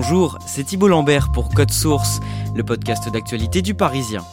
Bonjour, 0.00 0.38
c'est 0.46 0.62
Thibault 0.62 0.86
Lambert 0.86 1.32
pour 1.32 1.48
Code 1.48 1.72
Source, 1.72 2.20
le 2.54 2.62
podcast 2.62 3.10
d'actualité 3.12 3.62
du 3.62 3.74
Parisien. 3.74 4.24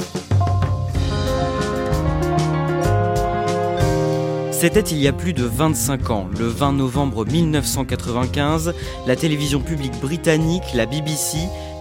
C'était 4.51 4.81
il 4.81 4.99
y 4.99 5.07
a 5.07 5.11
plus 5.11 5.33
de 5.33 5.43
25 5.43 6.11
ans, 6.11 6.27
le 6.37 6.45
20 6.45 6.73
novembre 6.73 7.25
1995, 7.25 8.75
la 9.07 9.15
télévision 9.15 9.59
publique 9.59 9.99
britannique, 9.99 10.65
la 10.75 10.85
BBC, 10.85 11.39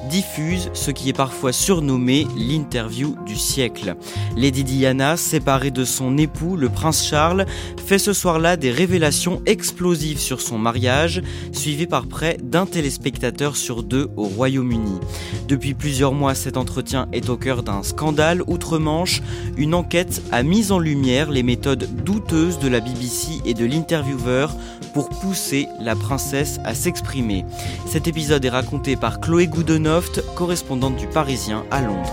diffuse 0.09 0.71
ce 0.73 0.91
qui 0.91 1.09
est 1.09 1.15
parfois 1.15 1.53
surnommé 1.53 2.27
l'interview 2.37 3.17
du 3.27 3.37
siècle. 3.37 3.97
Lady 4.37 4.65
Diana, 4.65 5.17
séparée 5.17 5.71
de 5.71 5.85
son 5.85 6.19
époux, 6.19 6.57
le 6.57 6.69
prince 6.69 7.07
Charles, 7.07 7.47
fait 7.85 7.99
ce 7.99 8.13
soir-là 8.13 8.57
des 8.57 8.71
révélations 8.71 9.43
explosives 9.47 10.19
sur 10.19 10.41
son 10.41 10.59
mariage, 10.59 11.23
suivies 11.53 11.87
par 11.87 12.07
près 12.07 12.37
d'un 12.43 12.67
téléspectateur 12.67 13.57
sur 13.57 13.83
deux 13.83 14.09
au 14.17 14.25
Royaume-Uni. 14.25 15.01
Depuis 15.49 15.75
plusieurs 15.75 16.13
mois, 16.13 16.35
cet 16.35 16.57
entretien 16.57 17.09
est 17.13 17.29
au 17.29 17.37
cœur 17.37 17.63
d'un 17.63 17.83
scandale 17.83 18.43
outre-Manche. 18.47 19.23
Une 19.57 19.75
enquête 19.75 20.23
a 20.33 20.43
mis 20.43 20.73
en 20.73 20.79
lumière 20.79 21.31
les 21.31 21.43
méthodes 21.43 21.89
douteuses 22.05 22.59
de 22.59 22.69
la 22.69 22.81
BBC 22.81 23.41
et 23.45 23.55
de 23.55 23.65
l'intervieweur 23.65 24.55
pour 24.95 25.11
pousser 25.11 25.69
la 25.81 25.95
princesse 25.97 26.59
à 26.65 26.75
s'exprimer. 26.75 27.45
Cet 27.87 28.07
épisode 28.07 28.45
est 28.45 28.51
raconté 28.51 28.97
par 28.97 29.21
Chloé 29.21 29.49
Goodenoft, 29.49 30.25
correspondante 30.37 30.97
du 30.97 31.07
Parisien 31.09 31.65
à 31.71 31.83
Londres. 31.83 32.13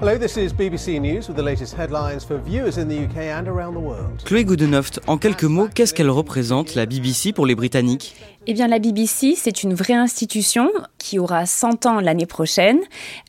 Hello, 0.00 0.16
this 0.16 0.36
is 0.36 0.52
BBC 0.52 1.00
News 1.00 1.26
with 1.28 1.36
the 1.36 1.42
latest 1.42 1.74
headlines 1.74 2.24
for 2.24 2.38
viewers 2.38 2.78
in 2.78 2.86
the 2.86 3.04
UK 3.04 3.16
and 3.16 3.48
around 3.48 3.74
the 3.74 3.80
world. 3.80 4.22
Chloé 4.24 4.44
Goodenoft, 4.44 5.00
en 5.08 5.18
quelques 5.18 5.42
mots, 5.42 5.68
qu'est-ce 5.74 5.92
qu'elle 5.92 6.08
représente, 6.08 6.76
la 6.76 6.86
BBC, 6.86 7.32
pour 7.32 7.46
les 7.46 7.56
Britanniques? 7.56 8.14
Eh 8.50 8.54
bien, 8.54 8.66
la 8.66 8.78
BBC, 8.78 9.34
c'est 9.36 9.62
une 9.62 9.74
vraie 9.74 9.92
institution 9.92 10.70
qui 10.96 11.18
aura 11.18 11.44
100 11.44 11.84
ans 11.84 12.00
l'année 12.00 12.24
prochaine. 12.24 12.78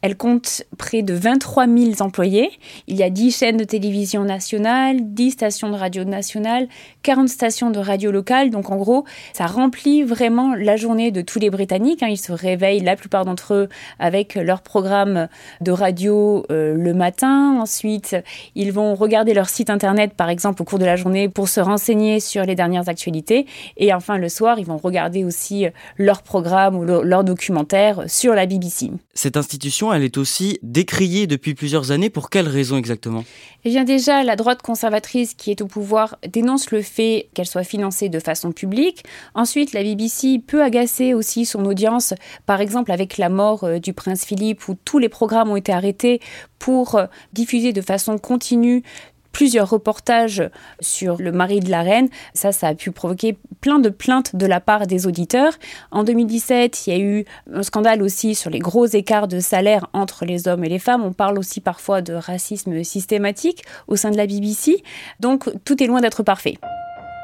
Elle 0.01 0.15
compte 0.15 0.63
près 0.77 1.01
de 1.01 1.13
23 1.13 1.67
000 1.67 1.91
employés. 1.99 2.51
Il 2.87 2.95
y 2.95 3.03
a 3.03 3.09
10 3.09 3.37
chaînes 3.37 3.57
de 3.57 3.65
télévision 3.65 4.23
nationales, 4.23 4.95
10 5.01 5.31
stations 5.31 5.71
de 5.71 5.75
radio 5.75 6.05
nationales, 6.05 6.69
40 7.03 7.27
stations 7.27 7.69
de 7.69 7.79
radio 7.79 8.11
locales. 8.11 8.49
Donc, 8.49 8.69
en 8.69 8.77
gros, 8.77 9.03
ça 9.33 9.45
remplit 9.45 10.03
vraiment 10.03 10.55
la 10.55 10.77
journée 10.77 11.11
de 11.11 11.19
tous 11.19 11.39
les 11.39 11.49
Britanniques. 11.49 12.01
Hein. 12.01 12.07
Ils 12.09 12.15
se 12.15 12.31
réveillent, 12.31 12.79
la 12.79 12.95
plupart 12.95 13.25
d'entre 13.25 13.53
eux, 13.53 13.69
avec 13.99 14.35
leur 14.35 14.61
programme 14.61 15.27
de 15.59 15.71
radio 15.73 16.45
euh, 16.49 16.75
le 16.75 16.93
matin. 16.93 17.57
Ensuite, 17.59 18.15
ils 18.55 18.71
vont 18.71 18.95
regarder 18.95 19.33
leur 19.33 19.49
site 19.49 19.69
internet, 19.69 20.13
par 20.13 20.29
exemple, 20.29 20.61
au 20.61 20.65
cours 20.65 20.79
de 20.79 20.85
la 20.85 20.95
journée 20.95 21.27
pour 21.27 21.49
se 21.49 21.59
renseigner 21.59 22.21
sur 22.21 22.45
les 22.45 22.55
dernières 22.55 22.87
actualités. 22.87 23.47
Et 23.75 23.93
enfin, 23.93 24.17
le 24.17 24.29
soir, 24.29 24.59
ils 24.59 24.65
vont 24.65 24.77
regarder 24.77 25.08
aussi 25.17 25.65
euh, 25.65 25.71
leur 25.97 26.23
programme 26.23 26.75
ou 26.75 26.83
leur 26.83 27.23
documentaire 27.23 28.03
sur 28.07 28.33
la 28.33 28.45
BBC. 28.45 28.91
Cette 29.13 29.37
institution, 29.37 29.93
elle 29.93 30.03
est 30.03 30.17
aussi 30.17 30.59
décriée 30.63 31.27
depuis 31.27 31.53
plusieurs 31.53 31.91
années. 31.91 32.09
Pour 32.09 32.29
quelles 32.29 32.47
raisons 32.47 32.77
exactement? 32.77 33.23
Eh 33.65 33.69
bien 33.69 33.83
déjà, 33.83 34.23
la 34.23 34.35
droite 34.35 34.61
conservatrice 34.61 35.33
qui 35.33 35.51
est 35.51 35.61
au 35.61 35.67
pouvoir 35.67 36.17
dénonce 36.31 36.71
le 36.71 36.81
fait 36.81 37.29
qu'elle 37.33 37.45
soit 37.45 37.63
financée 37.63 38.07
de 38.07 38.19
façon 38.19 38.51
publique. 38.51 39.03
Ensuite, 39.35 39.73
la 39.73 39.83
BBC 39.83 40.39
peut 40.45 40.63
agacer 40.63 41.13
aussi 41.13 41.45
son 41.45 41.65
audience, 41.65 42.13
par 42.45 42.61
exemple 42.61 42.91
avec 42.91 43.17
la 43.17 43.29
mort 43.29 43.65
euh, 43.65 43.79
du 43.79 43.93
prince 43.93 44.25
Philippe, 44.25 44.67
où 44.67 44.75
tous 44.85 44.99
les 44.99 45.09
programmes 45.09 45.49
ont 45.49 45.55
été 45.55 45.73
arrêtés 45.73 46.21
pour 46.59 46.95
euh, 46.95 47.05
diffuser 47.33 47.73
de 47.73 47.81
façon 47.81 48.17
continue 48.17 48.83
plusieurs 49.31 49.69
reportages 49.69 50.49
sur 50.79 51.17
le 51.17 51.31
mari 51.31 51.59
de 51.59 51.69
la 51.69 51.81
reine. 51.81 52.09
Ça, 52.33 52.51
ça 52.51 52.67
a 52.67 52.75
pu 52.75 52.91
provoquer 52.91 53.37
plein 53.61 53.79
de 53.79 53.89
plaintes 53.89 54.35
de 54.35 54.45
la 54.45 54.59
part 54.59 54.87
des 54.87 55.07
auditeurs. 55.07 55.53
En 55.91 56.03
2017, 56.03 56.87
il 56.87 56.93
y 56.93 56.95
a 56.95 56.99
eu 56.99 57.25
un 57.53 57.63
scandale 57.63 58.01
aussi 58.01 58.35
sur 58.35 58.49
les 58.49 58.59
gros 58.59 58.85
écarts 58.85 59.27
de 59.27 59.39
salaire 59.39 59.87
entre 59.93 60.25
les 60.25 60.47
hommes 60.47 60.63
et 60.63 60.69
les 60.69 60.79
femmes. 60.79 61.03
On 61.03 61.13
parle 61.13 61.37
aussi 61.37 61.61
parfois 61.61 62.01
de 62.01 62.13
racisme 62.13 62.83
systématique 62.83 63.63
au 63.87 63.95
sein 63.95 64.11
de 64.11 64.17
la 64.17 64.27
BBC. 64.27 64.83
Donc, 65.19 65.49
tout 65.65 65.81
est 65.83 65.87
loin 65.87 66.01
d'être 66.01 66.23
parfait. 66.23 66.57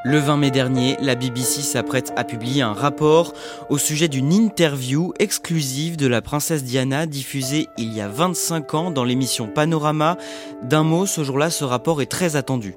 Le 0.08 0.18
20 0.18 0.36
mai 0.36 0.50
dernier, 0.52 0.96
la 1.00 1.16
BBC 1.16 1.62
s'apprête 1.62 2.12
à 2.14 2.22
publier 2.22 2.62
un 2.62 2.72
rapport 2.72 3.32
au 3.70 3.76
sujet 3.76 4.06
d'une 4.06 4.32
interview 4.32 5.12
exclusive 5.18 5.96
de 5.96 6.06
la 6.06 6.22
princesse 6.22 6.62
Diana 6.62 7.06
diffusée 7.06 7.66
il 7.76 7.92
y 7.92 8.00
a 8.00 8.06
25 8.06 8.74
ans 8.74 8.90
dans 8.92 9.02
l'émission 9.02 9.48
Panorama. 9.48 10.16
D'un 10.62 10.84
mot, 10.84 11.06
ce 11.06 11.24
jour-là, 11.24 11.50
ce 11.50 11.64
rapport 11.64 12.02
est 12.02 12.06
très 12.06 12.36
attendu. 12.36 12.76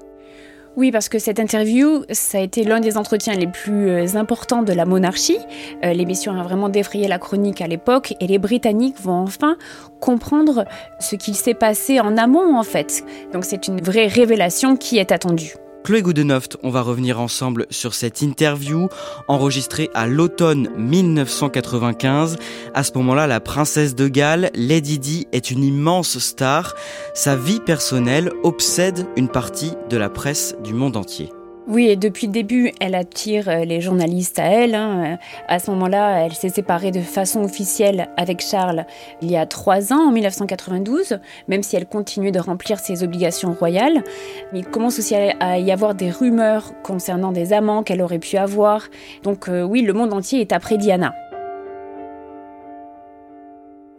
Oui, 0.75 0.91
parce 0.91 1.07
que 1.07 1.19
cette 1.19 1.39
interview, 1.39 2.03
ça 2.09 2.39
a 2.39 2.41
été 2.41 2.63
l'un 2.63 2.79
des 2.79 2.97
entretiens 2.97 3.35
les 3.35 3.45
plus 3.45 3.91
euh, 3.91 4.15
importants 4.15 4.63
de 4.63 4.73
la 4.73 4.85
monarchie. 4.85 5.37
Euh, 5.83 5.93
l'émission 5.93 6.33
a 6.33 6.41
vraiment 6.41 6.69
défrayé 6.69 7.07
la 7.07 7.19
chronique 7.19 7.61
à 7.61 7.67
l'époque 7.67 8.15
et 8.19 8.25
les 8.25 8.39
Britanniques 8.39 8.99
vont 8.99 9.21
enfin 9.21 9.55
comprendre 9.99 10.65
ce 10.99 11.15
qu'il 11.15 11.35
s'est 11.35 11.53
passé 11.53 11.99
en 11.99 12.17
amont 12.17 12.57
en 12.57 12.63
fait. 12.63 13.03
Donc 13.33 13.45
c'est 13.45 13.67
une 13.67 13.81
vraie 13.81 14.07
révélation 14.07 14.75
qui 14.75 14.97
est 14.97 15.11
attendue. 15.11 15.53
Chloé 15.83 16.01
Goodenoft, 16.01 16.57
on 16.61 16.69
va 16.69 16.81
revenir 16.81 17.19
ensemble 17.19 17.65
sur 17.69 17.93
cette 17.93 18.21
interview 18.21 18.89
enregistrée 19.27 19.89
à 19.93 20.07
l'automne 20.07 20.69
1995. 20.77 22.37
À 22.73 22.83
ce 22.83 22.91
moment-là, 22.95 23.27
la 23.27 23.39
princesse 23.39 23.95
de 23.95 24.07
Galles, 24.07 24.51
Lady 24.53 24.99
Di, 24.99 25.27
est 25.31 25.51
une 25.51 25.63
immense 25.63 26.19
star. 26.19 26.75
Sa 27.13 27.35
vie 27.35 27.59
personnelle 27.59 28.31
obsède 28.43 29.07
une 29.15 29.29
partie 29.29 29.73
de 29.89 29.97
la 29.97 30.09
presse 30.09 30.55
du 30.63 30.73
monde 30.73 30.97
entier. 30.97 31.31
Oui, 31.71 31.95
depuis 31.95 32.25
le 32.25 32.33
début, 32.33 32.71
elle 32.79 32.95
attire 32.95 33.47
euh, 33.47 33.63
les 33.63 33.79
journalistes 33.79 34.39
à 34.39 34.45
elle. 34.45 34.73
Hein. 34.73 35.19
À 35.47 35.59
ce 35.59 35.69
moment-là, 35.69 36.25
elle 36.25 36.33
s'est 36.33 36.49
séparée 36.49 36.89
de 36.89 36.99
façon 36.99 37.43
officielle 37.43 38.09
avec 38.17 38.41
Charles 38.41 38.87
il 39.21 39.29
y 39.29 39.37
a 39.37 39.45
trois 39.45 39.93
ans, 39.93 40.07
en 40.07 40.11
1992, 40.11 41.19
même 41.47 41.61
si 41.61 41.75
elle 41.75 41.85
continue 41.85 42.31
de 42.31 42.39
remplir 42.39 42.79
ses 42.79 43.03
obligations 43.03 43.53
royales. 43.53 44.03
Il 44.51 44.65
commence 44.65 44.97
aussi 44.97 45.13
à 45.13 45.59
y 45.59 45.71
avoir 45.71 45.93
des 45.93 46.09
rumeurs 46.09 46.73
concernant 46.81 47.31
des 47.31 47.53
amants 47.53 47.83
qu'elle 47.83 48.01
aurait 48.01 48.17
pu 48.17 48.37
avoir. 48.37 48.87
Donc 49.21 49.47
euh, 49.47 49.61
oui, 49.61 49.83
le 49.83 49.93
monde 49.93 50.11
entier 50.11 50.41
est 50.41 50.53
après 50.53 50.79
Diana. 50.79 51.13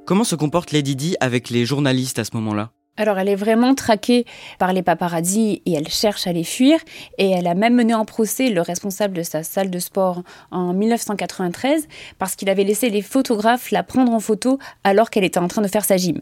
Comment 0.07 0.25
se 0.25 0.35
comporte 0.35 0.73
Lady 0.73 0.97
Di 0.97 1.15
avec 1.21 1.51
les 1.51 1.65
journalistes 1.65 2.19
à 2.19 2.25
ce 2.25 2.35
moment-là? 2.35 2.73
Alors 3.01 3.19
elle 3.19 3.29
est 3.29 3.37
vraiment 3.37 3.75
traquée 3.75 4.27
par 4.59 4.73
les 4.73 4.83
paparazzi 4.83 5.63
et 5.67 5.73
elle 5.73 5.89
cherche 5.89 6.27
à 6.27 6.33
les 6.33 6.45
fuir 6.45 6.79
et 7.19 7.31
elle 7.31 7.47
a 7.47 7.55
même 7.55 7.75
mené 7.75 7.95
en 7.95 8.05
procès 8.05 8.51
le 8.51 8.61
responsable 8.61 9.15
de 9.15 9.23
sa 9.23 9.43
salle 9.43 9.71
de 9.71 9.79
sport 9.79 10.23
en 10.51 10.73
1993 10.75 11.89
parce 12.19 12.37
qu'il 12.37 12.49
avait 12.51 12.65
laissé 12.65 12.91
les 12.91 13.03
photographes 13.03 13.71
la 13.71 13.83
prendre 13.83 14.13
en 14.13 14.21
photo 14.21 14.59
alors 14.85 15.11
qu'elle 15.11 15.25
était 15.25 15.39
en 15.39 15.49
train 15.49 15.63
de 15.63 15.69
faire 15.69 15.85
sa 15.85 15.97
gym. 15.97 16.19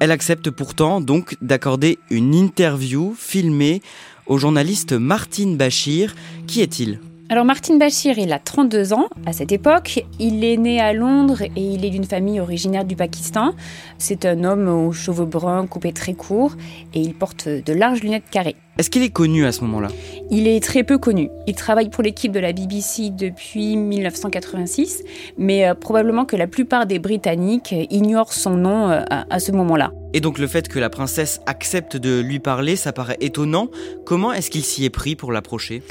Elle 0.00 0.10
accepte 0.10 0.50
pourtant 0.50 1.00
donc 1.00 1.36
d'accorder 1.40 1.98
une 2.10 2.34
interview 2.34 3.14
filmée 3.16 3.80
au 4.26 4.38
journaliste 4.38 4.92
Martine 4.92 5.56
Bachir. 5.56 6.14
Qui 6.46 6.62
est-il? 6.62 6.98
Alors 7.30 7.46
Martin 7.46 7.78
Bashir, 7.78 8.18
il 8.18 8.32
a 8.34 8.38
32 8.38 8.92
ans 8.92 9.08
à 9.24 9.32
cette 9.32 9.50
époque. 9.50 10.04
Il 10.20 10.44
est 10.44 10.58
né 10.58 10.78
à 10.78 10.92
Londres 10.92 11.40
et 11.40 11.50
il 11.56 11.84
est 11.84 11.90
d'une 11.90 12.04
famille 12.04 12.38
originaire 12.38 12.84
du 12.84 12.96
Pakistan. 12.96 13.54
C'est 13.96 14.26
un 14.26 14.44
homme 14.44 14.68
aux 14.68 14.92
cheveux 14.92 15.24
bruns 15.24 15.66
coupés 15.66 15.94
très 15.94 16.12
courts 16.12 16.52
et 16.92 17.00
il 17.00 17.14
porte 17.14 17.48
de 17.48 17.72
larges 17.72 18.02
lunettes 18.02 18.28
carrées. 18.30 18.56
Est-ce 18.76 18.90
qu'il 18.90 19.02
est 19.02 19.10
connu 19.10 19.46
à 19.46 19.52
ce 19.52 19.62
moment-là? 19.62 19.88
Il 20.30 20.48
est 20.48 20.62
très 20.62 20.82
peu 20.82 20.98
connu. 20.98 21.30
Il 21.46 21.54
travaille 21.54 21.88
pour 21.88 22.02
l'équipe 22.02 22.32
de 22.32 22.40
la 22.40 22.52
BBC 22.52 23.10
depuis 23.10 23.76
1986, 23.76 25.04
mais 25.38 25.66
euh, 25.66 25.74
probablement 25.74 26.24
que 26.24 26.34
la 26.34 26.48
plupart 26.48 26.84
des 26.84 26.98
Britanniques 26.98 27.74
ignorent 27.90 28.32
son 28.32 28.56
nom 28.56 28.90
euh, 28.90 29.00
à 29.08 29.38
ce 29.38 29.52
moment-là. 29.52 29.92
Et 30.12 30.20
donc 30.20 30.38
le 30.38 30.46
fait 30.46 30.68
que 30.68 30.78
la 30.78 30.90
princesse 30.90 31.40
accepte 31.46 31.96
de 31.96 32.20
lui 32.20 32.38
parler, 32.38 32.76
ça 32.76 32.92
paraît 32.92 33.16
étonnant. 33.20 33.68
Comment 34.04 34.32
est-ce 34.32 34.50
qu'il 34.50 34.64
s'y 34.64 34.84
est 34.84 34.90
pris 34.90 35.16
pour 35.16 35.32
l'approcher? 35.32 35.82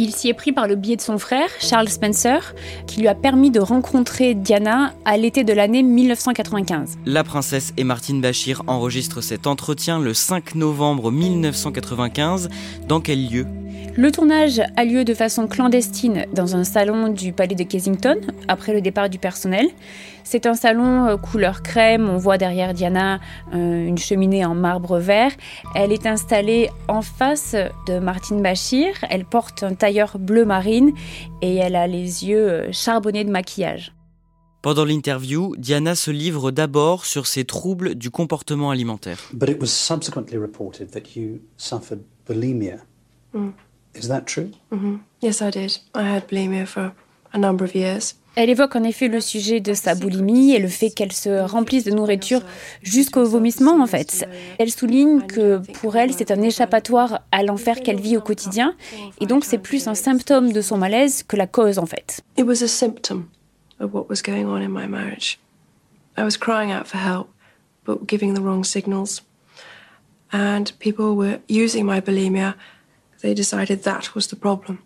Il 0.00 0.14
s'y 0.14 0.28
est 0.28 0.34
pris 0.34 0.50
par 0.50 0.66
le 0.66 0.76
biais 0.76 0.96
de 0.96 1.02
son 1.02 1.18
frère, 1.18 1.50
Charles 1.60 1.90
Spencer, 1.90 2.54
qui 2.86 3.00
lui 3.00 3.08
a 3.08 3.14
permis 3.14 3.50
de 3.50 3.60
rencontrer 3.60 4.34
Diana 4.34 4.94
à 5.04 5.18
l'été 5.18 5.44
de 5.44 5.52
l'année 5.52 5.82
1995. 5.82 6.96
La 7.04 7.22
princesse 7.22 7.74
et 7.76 7.84
Martine 7.84 8.22
Bachir 8.22 8.62
enregistrent 8.66 9.22
cet 9.22 9.46
entretien 9.46 10.00
le 10.00 10.14
5 10.14 10.54
novembre 10.54 11.10
1995. 11.10 12.48
Dans 12.88 13.00
quel 13.00 13.28
lieu? 13.28 13.46
Le 13.96 14.12
tournage 14.12 14.60
a 14.76 14.84
lieu 14.84 15.04
de 15.04 15.14
façon 15.14 15.46
clandestine 15.46 16.26
dans 16.32 16.56
un 16.56 16.64
salon 16.64 17.08
du 17.08 17.32
palais 17.32 17.54
de 17.54 17.64
Kensington, 17.64 18.16
après 18.48 18.72
le 18.72 18.80
départ 18.80 19.08
du 19.08 19.18
personnel. 19.18 19.66
C'est 20.22 20.46
un 20.46 20.54
salon 20.54 21.06
euh, 21.06 21.16
couleur 21.16 21.62
crème, 21.62 22.08
on 22.08 22.16
voit 22.16 22.38
derrière 22.38 22.72
Diana 22.72 23.18
euh, 23.52 23.86
une 23.86 23.98
cheminée 23.98 24.44
en 24.44 24.54
marbre 24.54 24.98
vert. 24.98 25.32
Elle 25.74 25.92
est 25.92 26.06
installée 26.06 26.70
en 26.88 27.02
face 27.02 27.56
de 27.88 27.98
Martine 27.98 28.42
Bachir, 28.42 28.94
elle 29.08 29.24
porte 29.24 29.62
un 29.62 29.74
tailleur 29.74 30.18
bleu 30.18 30.44
marine 30.44 30.92
et 31.42 31.56
elle 31.56 31.74
a 31.74 31.86
les 31.86 32.26
yeux 32.26 32.48
euh, 32.48 32.72
charbonnés 32.72 33.24
de 33.24 33.30
maquillage. 33.30 33.92
Pendant 34.62 34.84
l'interview, 34.84 35.56
Diana 35.56 35.94
se 35.94 36.10
livre 36.10 36.50
d'abord 36.50 37.06
sur 37.06 37.26
ses 37.26 37.44
troubles 37.44 37.94
du 37.94 38.10
comportement 38.10 38.70
alimentaire. 38.70 39.18
But 39.32 39.48
it 39.48 39.60
was 39.60 39.68
subsequently 39.68 40.36
reported 40.36 40.90
that 40.90 41.16
you 41.16 41.40
suffered 41.56 42.00
bulimia. 42.28 42.76
Mm. 43.32 43.50
Is 43.94 44.08
that 44.08 44.22
true? 44.26 44.50
Mm-hmm. 44.72 44.96
Yes, 45.20 45.42
I 45.42 45.50
did. 45.50 45.78
I 45.94 46.02
had 46.02 46.28
bulimia 46.28 46.66
for 46.66 46.92
a 47.32 47.38
number 47.38 47.64
of 47.64 47.74
years. 47.74 48.14
Elle 48.36 48.48
évoque 48.48 48.76
en 48.76 48.84
effet 48.84 49.08
le 49.08 49.20
sujet 49.20 49.60
de 49.60 49.74
sa 49.74 49.96
boulimie 49.96 50.54
et 50.54 50.60
le 50.60 50.68
fait 50.68 50.90
qu'elle 50.90 51.10
se 51.10 51.42
remplisse 51.42 51.82
de 51.82 51.90
nourriture 51.90 52.42
jusqu'au 52.80 53.24
vomissement 53.24 53.82
en 53.82 53.86
fait. 53.88 54.24
Elle 54.58 54.70
souligne 54.70 55.22
que 55.22 55.58
pour 55.80 55.96
elle 55.96 56.12
c'est 56.14 56.30
un 56.30 56.40
échappatoire 56.40 57.22
à 57.32 57.42
l'enfer 57.42 57.80
qu'elle 57.80 58.00
vit 58.00 58.16
au 58.16 58.20
quotidien 58.20 58.76
et 59.20 59.26
donc 59.26 59.44
c'est 59.44 59.58
plus 59.58 59.88
un 59.88 59.96
symptôme 59.96 60.52
de 60.52 60.60
son 60.60 60.78
malaise 60.78 61.24
que 61.24 61.36
la 61.36 61.48
cause 61.48 61.78
en 61.78 61.86
fait. 61.86 62.20
It 62.38 62.46
was 62.46 62.62
a 62.62 62.68
symptom 62.68 63.28
of 63.80 63.92
what 63.92 64.06
was 64.08 64.22
going 64.24 64.44
on 64.44 64.62
in 64.62 64.68
my 64.68 64.86
marriage. 64.86 65.40
I 66.16 66.22
was 66.22 66.36
crying 66.38 66.70
out 66.70 66.86
for 66.86 66.98
help 66.98 67.30
but 67.84 68.06
giving 68.06 68.34
the 68.34 68.40
wrong 68.40 68.64
signals. 68.64 69.22
And 70.32 70.66
people 70.78 71.16
were 71.16 71.40
using 71.48 71.84
my 71.84 72.00
bulimia 72.00 72.54
They 73.22 73.34
decided 73.34 73.82
that 73.82 74.14
was 74.14 74.28
the 74.28 74.36
problem. 74.36 74.78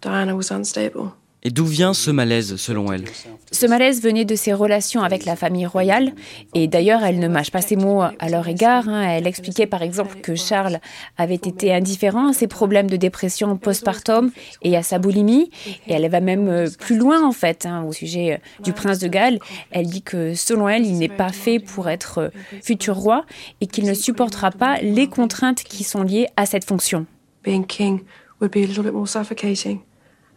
Diana 0.00 0.34
was 0.34 0.50
unstable. 0.50 1.12
Et 1.42 1.50
d'où 1.50 1.64
vient 1.64 1.94
ce 1.94 2.10
malaise 2.10 2.56
selon 2.56 2.92
elle? 2.92 3.04
Ce 3.50 3.64
malaise 3.64 4.02
venait 4.02 4.26
de 4.26 4.34
ses 4.34 4.52
relations 4.52 5.02
avec 5.02 5.24
la 5.24 5.36
famille 5.36 5.64
royale. 5.64 6.12
Et 6.54 6.68
d'ailleurs, 6.68 7.02
elle 7.02 7.18
ne 7.18 7.28
mâche 7.28 7.50
pas 7.50 7.62
ses 7.62 7.76
mots 7.76 8.02
à 8.02 8.28
leur 8.28 8.46
égard. 8.46 8.88
Hein. 8.90 9.08
Elle 9.08 9.26
expliquait 9.26 9.66
par 9.66 9.80
exemple 9.80 10.20
que 10.20 10.34
Charles 10.34 10.80
avait 11.16 11.36
été 11.36 11.72
indifférent 11.72 12.28
à 12.28 12.32
ses 12.34 12.46
problèmes 12.46 12.90
de 12.90 12.98
dépression 12.98 13.56
postpartum 13.56 14.30
et 14.60 14.76
à 14.76 14.82
sa 14.82 14.98
boulimie. 14.98 15.50
Et 15.86 15.94
elle 15.94 16.10
va 16.10 16.20
même 16.20 16.48
euh, 16.48 16.68
plus 16.78 16.98
loin 16.98 17.26
en 17.26 17.32
fait 17.32 17.64
hein, 17.64 17.84
au 17.84 17.92
sujet 17.92 18.34
euh, 18.34 18.62
du 18.62 18.74
prince 18.74 18.98
de 18.98 19.08
Galles. 19.08 19.38
Elle 19.70 19.86
dit 19.86 20.02
que 20.02 20.34
selon 20.34 20.68
elle, 20.68 20.84
il 20.84 20.98
n'est 20.98 21.08
pas 21.08 21.32
fait 21.32 21.58
pour 21.58 21.88
être 21.88 22.18
euh, 22.18 22.28
futur 22.62 22.96
roi 22.96 23.24
et 23.62 23.66
qu'il 23.66 23.86
ne 23.86 23.94
supportera 23.94 24.50
pas 24.50 24.76
les 24.82 25.08
contraintes 25.08 25.62
qui 25.62 25.84
sont 25.84 26.02
liées 26.02 26.26
à 26.36 26.44
cette 26.44 26.66
fonction. 26.66 27.06
Being 27.42 27.64
king 27.64 28.06
would 28.38 28.50
be 28.50 28.62
a 28.62 28.66
little 28.66 28.82
bit 28.82 28.94
more 28.94 29.06
suffocating. 29.06 29.84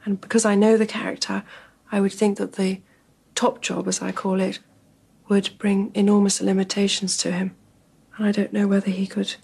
And 0.06 0.20
because 0.20 0.46
I 0.46 0.56
know 0.56 0.78
the 0.78 0.86
character, 0.86 1.44
I 1.92 2.02
would 2.02 2.14
think 2.14 2.38
that 2.38 2.54
the 2.54 2.82
top 3.36 3.62
job, 3.62 3.88
as 3.88 4.02
I 4.02 4.12
call 4.12 4.40
it, 4.40 4.60
would 5.30 5.52
bring 5.58 5.92
enormous 5.94 6.42
limitations 6.42 7.18
to 7.18 7.32
him. 7.32 7.56
And 8.18 8.28
I 8.28 8.32
don't 8.32 8.52
know 8.52 8.68
whether 8.68 8.92
he 8.92 9.08
could 9.08 9.36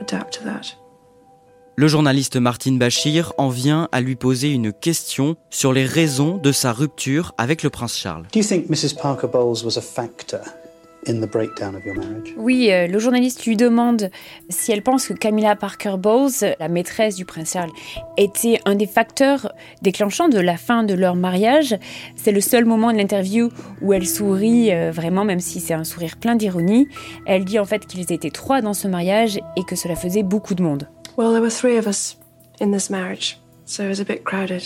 adapt 0.00 0.34
to 0.34 0.44
that. 0.44 0.76
Le 1.76 1.86
journaliste 1.86 2.36
Martin 2.36 2.72
Bachir 2.72 3.32
en 3.38 3.50
vient 3.50 3.88
à 3.92 4.00
lui 4.00 4.16
poser 4.16 4.50
une 4.50 4.72
question 4.72 5.36
sur 5.48 5.72
les 5.72 5.84
raisons 5.84 6.36
de 6.36 6.50
sa 6.50 6.72
rupture 6.72 7.34
avec 7.38 7.62
le 7.62 7.70
prince 7.70 7.96
Charles. 7.96 8.26
Do 8.32 8.40
you 8.40 8.44
think 8.44 8.68
Mrs. 8.68 8.96
Parker 9.00 9.28
Bowles 9.28 9.62
was 9.64 9.78
a 9.78 9.80
factor 9.80 10.40
oui, 12.36 12.70
euh, 12.70 12.86
le 12.86 12.98
journaliste 12.98 13.46
lui 13.46 13.56
demande 13.56 14.10
si 14.48 14.72
elle 14.72 14.82
pense 14.82 15.06
que 15.08 15.14
Camilla 15.14 15.56
Parker 15.56 15.94
Bowles, 15.98 16.54
la 16.58 16.68
maîtresse 16.68 17.16
du 17.16 17.24
prince 17.24 17.52
Charles, 17.52 17.70
était 18.16 18.60
un 18.64 18.74
des 18.74 18.86
facteurs 18.86 19.52
déclenchants 19.82 20.28
de 20.28 20.38
la 20.38 20.56
fin 20.56 20.82
de 20.84 20.94
leur 20.94 21.14
mariage. 21.14 21.76
C'est 22.16 22.32
le 22.32 22.40
seul 22.40 22.64
moment 22.64 22.92
de 22.92 22.98
l'interview 22.98 23.50
où 23.80 23.92
elle 23.92 24.06
sourit 24.06 24.72
euh, 24.72 24.90
vraiment, 24.90 25.24
même 25.24 25.40
si 25.40 25.60
c'est 25.60 25.74
un 25.74 25.84
sourire 25.84 26.16
plein 26.16 26.36
d'ironie. 26.36 26.88
Elle 27.26 27.44
dit 27.44 27.58
en 27.58 27.64
fait 27.64 27.86
qu'ils 27.86 28.12
étaient 28.12 28.30
trois 28.30 28.60
dans 28.60 28.74
ce 28.74 28.88
mariage 28.88 29.38
et 29.56 29.64
que 29.64 29.76
cela 29.76 29.96
faisait 29.96 30.22
beaucoup 30.22 30.54
de 30.54 30.62
monde. 30.62 30.88
Well, 31.16 31.32
there 31.32 31.40
were 31.40 31.50
three 31.50 31.78
of 31.78 31.86
us 31.86 32.16
in 32.60 32.70
this 32.70 32.90
marriage, 32.90 33.38
so 33.64 33.82
it 33.82 33.88
was 33.88 34.00
a 34.00 34.04
bit 34.04 34.24
crowded. 34.24 34.62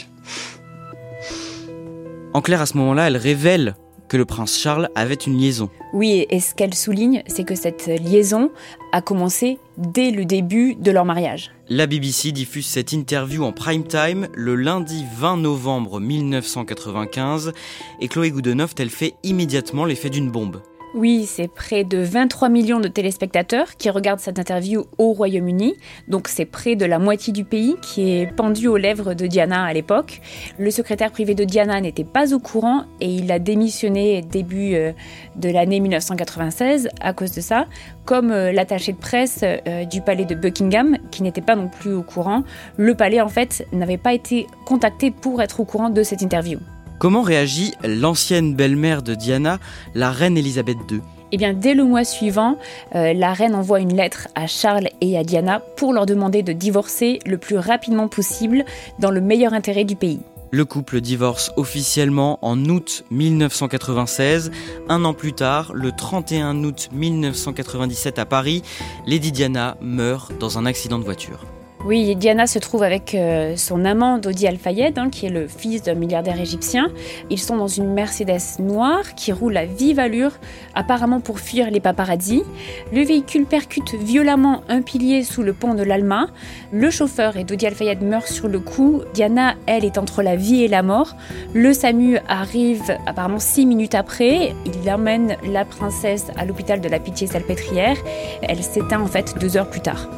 En 2.35 2.41
clair, 2.41 2.63
à 2.63 2.67
ce 2.67 2.77
moment-là, 2.79 3.09
elle 3.09 3.17
révèle 3.17 3.75
que 4.13 4.19
le 4.19 4.27
prince 4.27 4.59
Charles 4.59 4.91
avait 4.95 5.15
une 5.15 5.39
liaison. 5.39 5.71
Oui, 5.95 6.27
et 6.29 6.39
ce 6.39 6.55
qu'elle 6.55 6.75
souligne, 6.75 7.23
c'est 7.29 7.45
que 7.45 7.55
cette 7.55 7.87
liaison 7.87 8.51
a 8.93 9.01
commencé 9.01 9.59
dès 9.79 10.11
le 10.11 10.27
début 10.27 10.75
de 10.75 10.91
leur 10.91 11.07
mariage. 11.07 11.51
La 11.71 11.87
BBC 11.87 12.31
diffuse 12.31 12.67
cette 12.67 12.93
interview 12.93 13.43
en 13.43 13.53
prime 13.53 13.85
time 13.85 14.29
le 14.35 14.55
lundi 14.55 15.07
20 15.17 15.39
novembre 15.39 15.99
1995 15.99 17.55
et 18.03 18.09
Chloé 18.09 18.31
Goodenough, 18.33 18.75
elle 18.79 18.91
fait 18.91 19.15
immédiatement 19.23 19.87
l'effet 19.87 20.11
d'une 20.11 20.31
bombe. 20.31 20.61
Oui, 20.95 21.25
c'est 21.25 21.49
près 21.49 21.85
de 21.85 21.97
23 21.97 22.51
millions 22.51 22.79
de 22.79 22.87
téléspectateurs 22.87 23.79
qui 23.79 23.89
regardent 23.89 24.21
cette 24.21 24.39
interview 24.39 24.85
au 24.99 25.15
Royaume-Uni. 25.15 25.75
Donc 26.07 26.29
c'est 26.29 26.45
près 26.45 26.77
de 26.77 26.85
la 26.85 26.99
moitié 26.99 27.33
du 27.33 27.45
pays 27.45 27.77
qui 27.81 28.11
est 28.11 28.27
pendu 28.27 28.69
aux 28.69 28.77
lèvres 28.77 29.15
de 29.15 29.27
Diana 29.27 29.65
à 29.65 29.73
l'époque. 29.73 30.21
Le 30.59 30.71
secrétaire 30.71 31.11
privé 31.11 31.35
de 31.35 31.45
Diana 31.45 31.81
n'était 31.81 32.05
pas 32.05 32.35
au 32.35 32.39
courant 32.39 32.85
et 33.01 33.09
il 33.09 33.33
a 33.33 33.39
démissionné 33.39 34.21
début 34.21 34.75
euh, 34.75 34.93
de 35.37 35.49
l'année 35.49 35.81
1996 35.81 36.91
à 37.01 37.15
cause 37.15 37.33
de 37.33 37.41
ça, 37.41 37.65
comme 38.05 38.31
euh, 38.31 38.53
l'attaché 38.53 38.93
de 38.93 38.99
presse 38.99 39.41
euh, 39.45 39.87
du 39.87 40.03
palais 40.03 40.27
de 40.27 40.35
Buckingham 40.35 40.99
qui 41.11 41.23
n'était 41.23 41.41
pas 41.41 41.57
non 41.57 41.69
plus 41.69 41.95
au 41.95 42.03
courant. 42.03 42.45
Le 42.77 42.95
palais 42.95 43.23
en 43.23 43.31
fait 43.31 43.67
n'avait 43.73 43.97
pas 43.97 44.13
été 44.13 44.47
contacté 44.67 45.11
pour 45.11 45.41
être 45.41 45.61
au 45.61 45.65
courant 45.65 45.89
de 45.89 46.03
cette 46.03 46.21
interview. 46.21 46.59
Comment 47.03 47.23
réagit 47.23 47.73
l'ancienne 47.83 48.55
belle-mère 48.55 49.03
de 49.03 49.17
Diana, 49.17 49.59
la 49.93 50.13
reine 50.13 50.39
Elisabeth 50.39 50.79
II 50.89 51.01
eh 51.33 51.39
bien, 51.39 51.53
dès 51.53 51.75
le 51.75 51.83
mois 51.83 52.05
suivant, 52.05 52.59
euh, 52.95 53.13
la 53.15 53.33
reine 53.33 53.57
envoie 53.57 53.81
une 53.81 53.97
lettre 53.97 54.29
à 54.35 54.47
Charles 54.47 54.89
et 55.01 55.19
à 55.19 55.25
Diana 55.25 55.61
pour 55.77 55.95
leur 55.95 56.07
demander 56.07 56.43
de 56.43 56.53
divorcer 56.53 57.19
le 57.27 57.39
plus 57.39 57.57
rapidement 57.57 58.07
possible 58.07 58.65
dans 59.01 59.11
le 59.11 59.21
meilleur 59.21 59.53
intérêt 59.53 59.85
du 59.85 59.97
pays. 59.97 60.21
Le 60.53 60.65
couple 60.65 61.01
divorce 61.01 61.51
officiellement 61.57 62.39
en 62.43 62.67
août 62.67 63.05
1996. 63.11 64.53
Un 64.89 65.05
an 65.05 65.15
plus 65.15 65.33
tard, 65.33 65.73
le 65.75 65.91
31 65.91 66.63
août 66.63 66.91
1997 66.93 68.21
à 68.21 68.27
Paris, 68.27 68.63
Lady 69.09 69.33
Diana 69.33 69.77
meurt 69.81 70.39
dans 70.39 70.59
un 70.59 70.67
accident 70.67 71.01
de 71.01 71.05
voiture. 71.05 71.47
Oui, 71.85 72.15
Diana 72.15 72.47
se 72.47 72.61
trouve 72.61 72.85
avec 72.85 73.17
euh, 73.17 73.57
son 73.57 73.85
amant 73.85 74.19
Dodi 74.19 74.47
Al-Fayed, 74.47 74.99
hein, 74.99 75.11
qui 75.11 75.27
est 75.27 75.31
le 75.31 75.49
fils 75.49 75.83
d'un 75.83 75.95
milliardaire 75.95 76.41
égyptien. 76.41 76.93
Ils 77.29 77.41
sont 77.41 77.57
dans 77.57 77.67
une 77.67 77.93
Mercedes 77.93 78.61
noire 78.61 79.17
qui 79.17 79.33
roule 79.33 79.57
à 79.57 79.65
vive 79.65 79.99
allure, 79.99 80.31
apparemment 80.77 81.19
pour 81.19 81.41
fuir 81.41 81.73
les 81.73 81.81
paparazzi. 81.81 82.45
Le 82.93 83.03
véhicule 83.03 83.47
percute 83.47 83.95
violemment 83.95 84.63
un 84.69 84.81
pilier 84.81 85.25
sous 85.25 85.43
le 85.43 85.53
pont 85.55 85.75
de 85.75 85.83
l'Alma. 85.83 86.29
Le 86.71 86.89
chauffeur 86.89 87.37
et 87.37 87.43
Dodi 87.43 87.67
Al-Fayed 87.67 88.01
meurent 88.01 88.29
sur 88.29 88.47
le 88.47 88.61
coup. 88.61 89.03
Diana, 89.13 89.55
elle, 89.67 89.85
est 89.85 89.99
entre 89.99 90.23
la 90.23 90.37
vie 90.37 90.63
et 90.63 90.69
la 90.69 90.85
mort. 90.85 91.17
Le 91.53 91.73
SAMU 91.73 92.19
arrive 92.29 92.97
apparemment 93.07 93.41
six 93.41 93.67
minutes 93.67 93.97
après. 93.97 94.55
Il 94.67 94.89
emmène 94.89 95.37
la 95.45 95.65
princesse 95.65 96.27
à 96.37 96.45
l'hôpital 96.45 96.81
de 96.81 96.89
la 96.89 97.01
Pitié-Salpêtrière. 97.01 97.97
Elle 98.43 98.63
s'éteint 98.63 99.01
en 99.01 99.09
fait 99.09 99.35
deux 99.41 99.57
heures 99.57 99.69
plus 99.69 99.81
tard. 99.81 100.09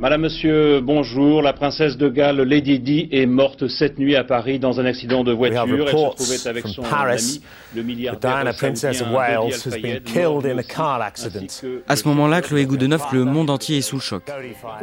Madame, 0.00 0.20
Monsieur, 0.20 0.80
bonjour. 0.80 1.42
La 1.42 1.52
princesse 1.52 1.96
de 1.96 2.08
Galles, 2.08 2.40
Lady 2.42 2.78
Di, 2.78 3.08
est 3.10 3.26
morte 3.26 3.66
cette 3.66 3.98
nuit 3.98 4.14
à 4.14 4.22
Paris 4.22 4.60
dans 4.60 4.78
un 4.78 4.84
accident 4.84 5.24
de 5.24 5.32
voiture. 5.32 5.66
Elle 5.68 5.88
se 5.88 6.14
trouvait 6.14 6.48
avec 6.48 6.68
son 6.68 6.84
ami, 6.84 7.42
le 7.74 7.82
milliardaire 7.82 8.44
Princess 8.56 9.02
of 9.02 9.10
Wales 9.10 9.52
has 9.66 9.76
been 9.82 10.00
killed 10.04 10.46
in 10.46 10.58
a 10.58 10.62
car 10.62 11.02
accident. 11.02 11.48
À 11.88 11.96
ce 11.96 12.06
moment-là, 12.06 12.42
Chloé 12.42 12.64
Goodenough, 12.64 13.12
le 13.12 13.24
monde 13.24 13.50
entier 13.50 13.78
est 13.78 13.82
sous 13.82 13.96
le 13.96 14.00
choc. 14.00 14.22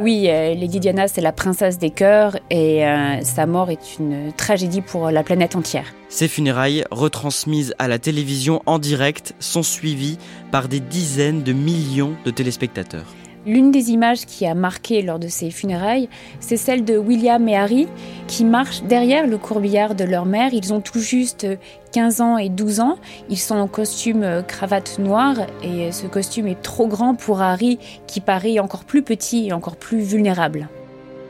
Oui, 0.00 0.26
euh, 0.28 0.54
Lady 0.54 0.80
Diana, 0.80 1.08
c'est 1.08 1.22
la 1.22 1.32
princesse 1.32 1.78
des 1.78 1.90
cœurs 1.90 2.36
et 2.50 2.86
euh, 2.86 3.22
sa 3.22 3.46
mort 3.46 3.70
est 3.70 3.98
une 3.98 4.34
tragédie 4.36 4.82
pour 4.82 5.10
la 5.10 5.22
planète 5.22 5.56
entière. 5.56 5.86
Ses 6.10 6.28
funérailles, 6.28 6.84
retransmises 6.90 7.74
à 7.78 7.88
la 7.88 7.98
télévision 7.98 8.60
en 8.66 8.78
direct, 8.78 9.34
sont 9.40 9.62
suivies 9.62 10.18
par 10.52 10.68
des 10.68 10.80
dizaines 10.80 11.42
de 11.42 11.54
millions 11.54 12.12
de 12.26 12.30
téléspectateurs. 12.30 13.06
L'une 13.46 13.70
des 13.70 13.92
images 13.92 14.26
qui 14.26 14.44
a 14.44 14.54
marqué 14.54 15.02
lors 15.02 15.20
de 15.20 15.28
ces 15.28 15.52
funérailles, 15.52 16.08
c'est 16.40 16.56
celle 16.56 16.84
de 16.84 16.98
William 16.98 17.48
et 17.48 17.56
Harry 17.56 17.86
qui 18.26 18.44
marchent 18.44 18.82
derrière 18.82 19.28
le 19.28 19.38
courbillard 19.38 19.94
de 19.94 20.02
leur 20.02 20.26
mère. 20.26 20.52
Ils 20.52 20.74
ont 20.74 20.80
tout 20.80 20.98
juste 20.98 21.46
15 21.92 22.20
ans 22.20 22.38
et 22.38 22.48
12 22.48 22.80
ans. 22.80 22.98
Ils 23.30 23.38
sont 23.38 23.54
en 23.54 23.68
costume 23.68 24.24
euh, 24.24 24.42
cravate 24.42 24.98
noire 24.98 25.36
et 25.62 25.92
ce 25.92 26.08
costume 26.08 26.48
est 26.48 26.60
trop 26.60 26.88
grand 26.88 27.14
pour 27.14 27.40
Harry 27.40 27.78
qui 28.08 28.20
paraît 28.20 28.58
encore 28.58 28.84
plus 28.84 29.02
petit 29.02 29.46
et 29.46 29.52
encore 29.52 29.76
plus 29.76 30.00
vulnérable. 30.00 30.68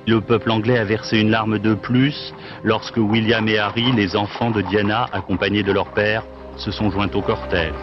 Le 0.07 0.23
peuple 0.23 0.51
anglais 0.51 0.79
a 0.79 0.85
versé 0.85 1.19
une 1.19 1.31
larme 1.31 1.59
de 1.59 1.75
plus 1.75 2.33
lorsque 2.65 2.97
William 2.97 3.47
et 3.47 3.59
Harry, 3.59 3.93
les 3.93 4.17
enfants 4.17 4.51
de 4.51 4.63
Diana, 4.63 5.07
accompagnés 5.13 5.65
de 5.65 5.73
leur 5.73 5.93
père, 5.93 6.25
se 6.57 6.71
sont 6.71 6.91
joints 6.91 7.11
au 7.15 7.21
cortège. 7.21 7.75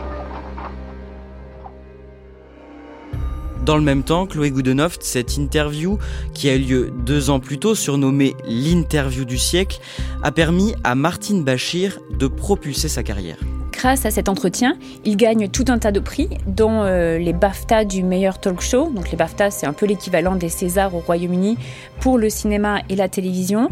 Dans 3.66 3.78
le 3.78 3.84
même 3.84 4.04
temps, 4.04 4.28
Chloé 4.28 4.52
Goodenough, 4.52 4.98
cette 5.00 5.38
interview, 5.38 5.98
qui 6.34 6.50
a 6.50 6.56
eu 6.56 6.60
lieu 6.60 6.94
deux 7.06 7.30
ans 7.30 7.40
plus 7.40 7.60
tôt, 7.60 7.76
surnommée 7.76 8.36
l'interview 8.46 9.24
du 9.24 9.38
siècle, 9.38 9.80
a 10.22 10.34
permis 10.34 10.76
à 10.84 10.96
Martine 10.96 11.46
Bachir 11.46 12.00
de 12.20 12.28
propulser 12.28 12.90
sa 12.90 13.04
carrière. 13.04 13.38
Grâce 13.72 14.06
à 14.06 14.12
cet 14.12 14.28
entretien, 14.28 14.78
il 15.06 15.16
gagne 15.16 15.48
tout 15.48 15.64
un 15.70 15.80
tas 15.80 15.94
de 15.94 16.02
prix, 16.02 16.28
dont 16.46 16.84
euh, 16.84 17.18
les 17.18 17.32
BAFTA 17.32 17.86
du 17.86 18.04
meilleur 18.04 18.38
talk 18.40 18.60
show. 18.60 18.90
Donc 18.90 19.12
les 19.12 19.18
BAFTA, 19.18 19.50
c'est 19.50 19.66
un 19.66 19.74
peu 19.74 19.86
l'équivalent 19.86 20.36
des 20.36 20.50
Césars 20.50 20.94
au 20.94 21.00
Royaume-Uni 21.00 21.58
pour 22.02 22.18
le 22.18 22.30
cinéma 22.30 22.82
et 22.90 22.98
la 22.98 23.08
télévision. 23.08 23.70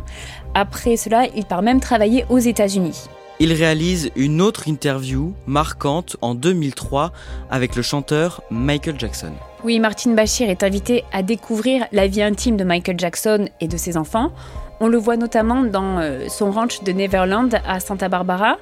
Après 0.54 0.96
cela, 0.96 1.28
il 1.36 1.44
part 1.46 1.64
même 1.64 1.82
travailler 1.82 2.24
aux 2.30 2.40
États-Unis. 2.40 3.10
Il 3.44 3.54
réalise 3.54 4.12
une 4.16 4.40
autre 4.40 4.68
interview 4.68 5.34
marquante 5.48 6.16
en 6.22 6.36
2003 6.36 7.12
avec 7.50 7.76
le 7.76 7.82
chanteur 7.82 8.44
Michael 8.52 9.00
Jackson. 9.00 9.32
Oui, 9.64 9.80
Martine 9.80 10.14
Bachir 10.14 10.48
est 10.48 10.62
invitée 10.62 11.04
à 11.12 11.24
découvrir 11.24 11.88
la 11.92 12.06
vie 12.06 12.22
intime 12.22 12.56
de 12.56 12.64
Michael 12.64 13.00
Jackson 13.00 13.50
et 13.60 13.68
de 13.68 13.78
ses 13.78 13.98
enfants. 13.98 14.32
On 14.80 14.88
le 14.88 15.00
voit 15.00 15.18
notamment 15.18 15.64
dans 15.64 15.98
euh, 15.98 16.28
son 16.30 16.52
ranch 16.52 16.84
de 16.84 16.92
Neverland 16.92 17.60
à 17.66 17.80
Santa 17.80 18.10
Barbara. 18.10 18.58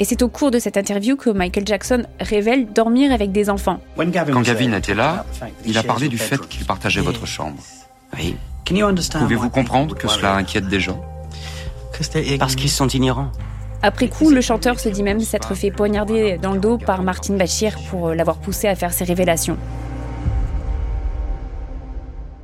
Et 0.00 0.06
c'est 0.06 0.22
au 0.22 0.30
cours 0.30 0.50
de 0.50 0.58
cette 0.58 0.78
interview 0.78 1.16
que 1.16 1.28
Michael 1.28 1.66
Jackson 1.66 2.04
révèle 2.18 2.72
dormir 2.72 3.12
avec 3.12 3.30
des 3.30 3.50
enfants. 3.50 3.78
Quand 3.94 4.08
Gavin 4.08 4.72
était 4.72 4.94
là, 4.94 5.26
il 5.66 5.76
a 5.76 5.82
parlé 5.82 6.08
du 6.08 6.16
fait 6.16 6.40
qu'il 6.48 6.64
partageait 6.64 7.02
votre 7.02 7.26
chambre. 7.26 7.62
Oui. 8.16 8.36
Pouvez-vous 8.64 9.50
comprendre 9.50 9.94
que 9.94 10.08
cela 10.08 10.34
inquiète 10.34 10.66
des 10.66 10.80
gens? 10.80 11.04
Parce 12.38 12.56
qu'ils 12.56 12.70
sont 12.70 12.88
ignorants. 12.88 13.30
Après 13.86 14.08
coup, 14.08 14.30
le 14.30 14.40
chanteur 14.40 14.80
se 14.80 14.88
dit 14.88 15.02
même 15.02 15.20
s'être 15.20 15.54
fait 15.54 15.70
poignarder 15.70 16.38
dans 16.38 16.52
le 16.52 16.58
dos 16.58 16.78
par 16.78 17.02
Martine 17.02 17.36
Bachir 17.36 17.76
pour 17.90 18.14
l'avoir 18.14 18.38
poussé 18.38 18.66
à 18.66 18.74
faire 18.74 18.94
ses 18.94 19.04
révélations. 19.04 19.58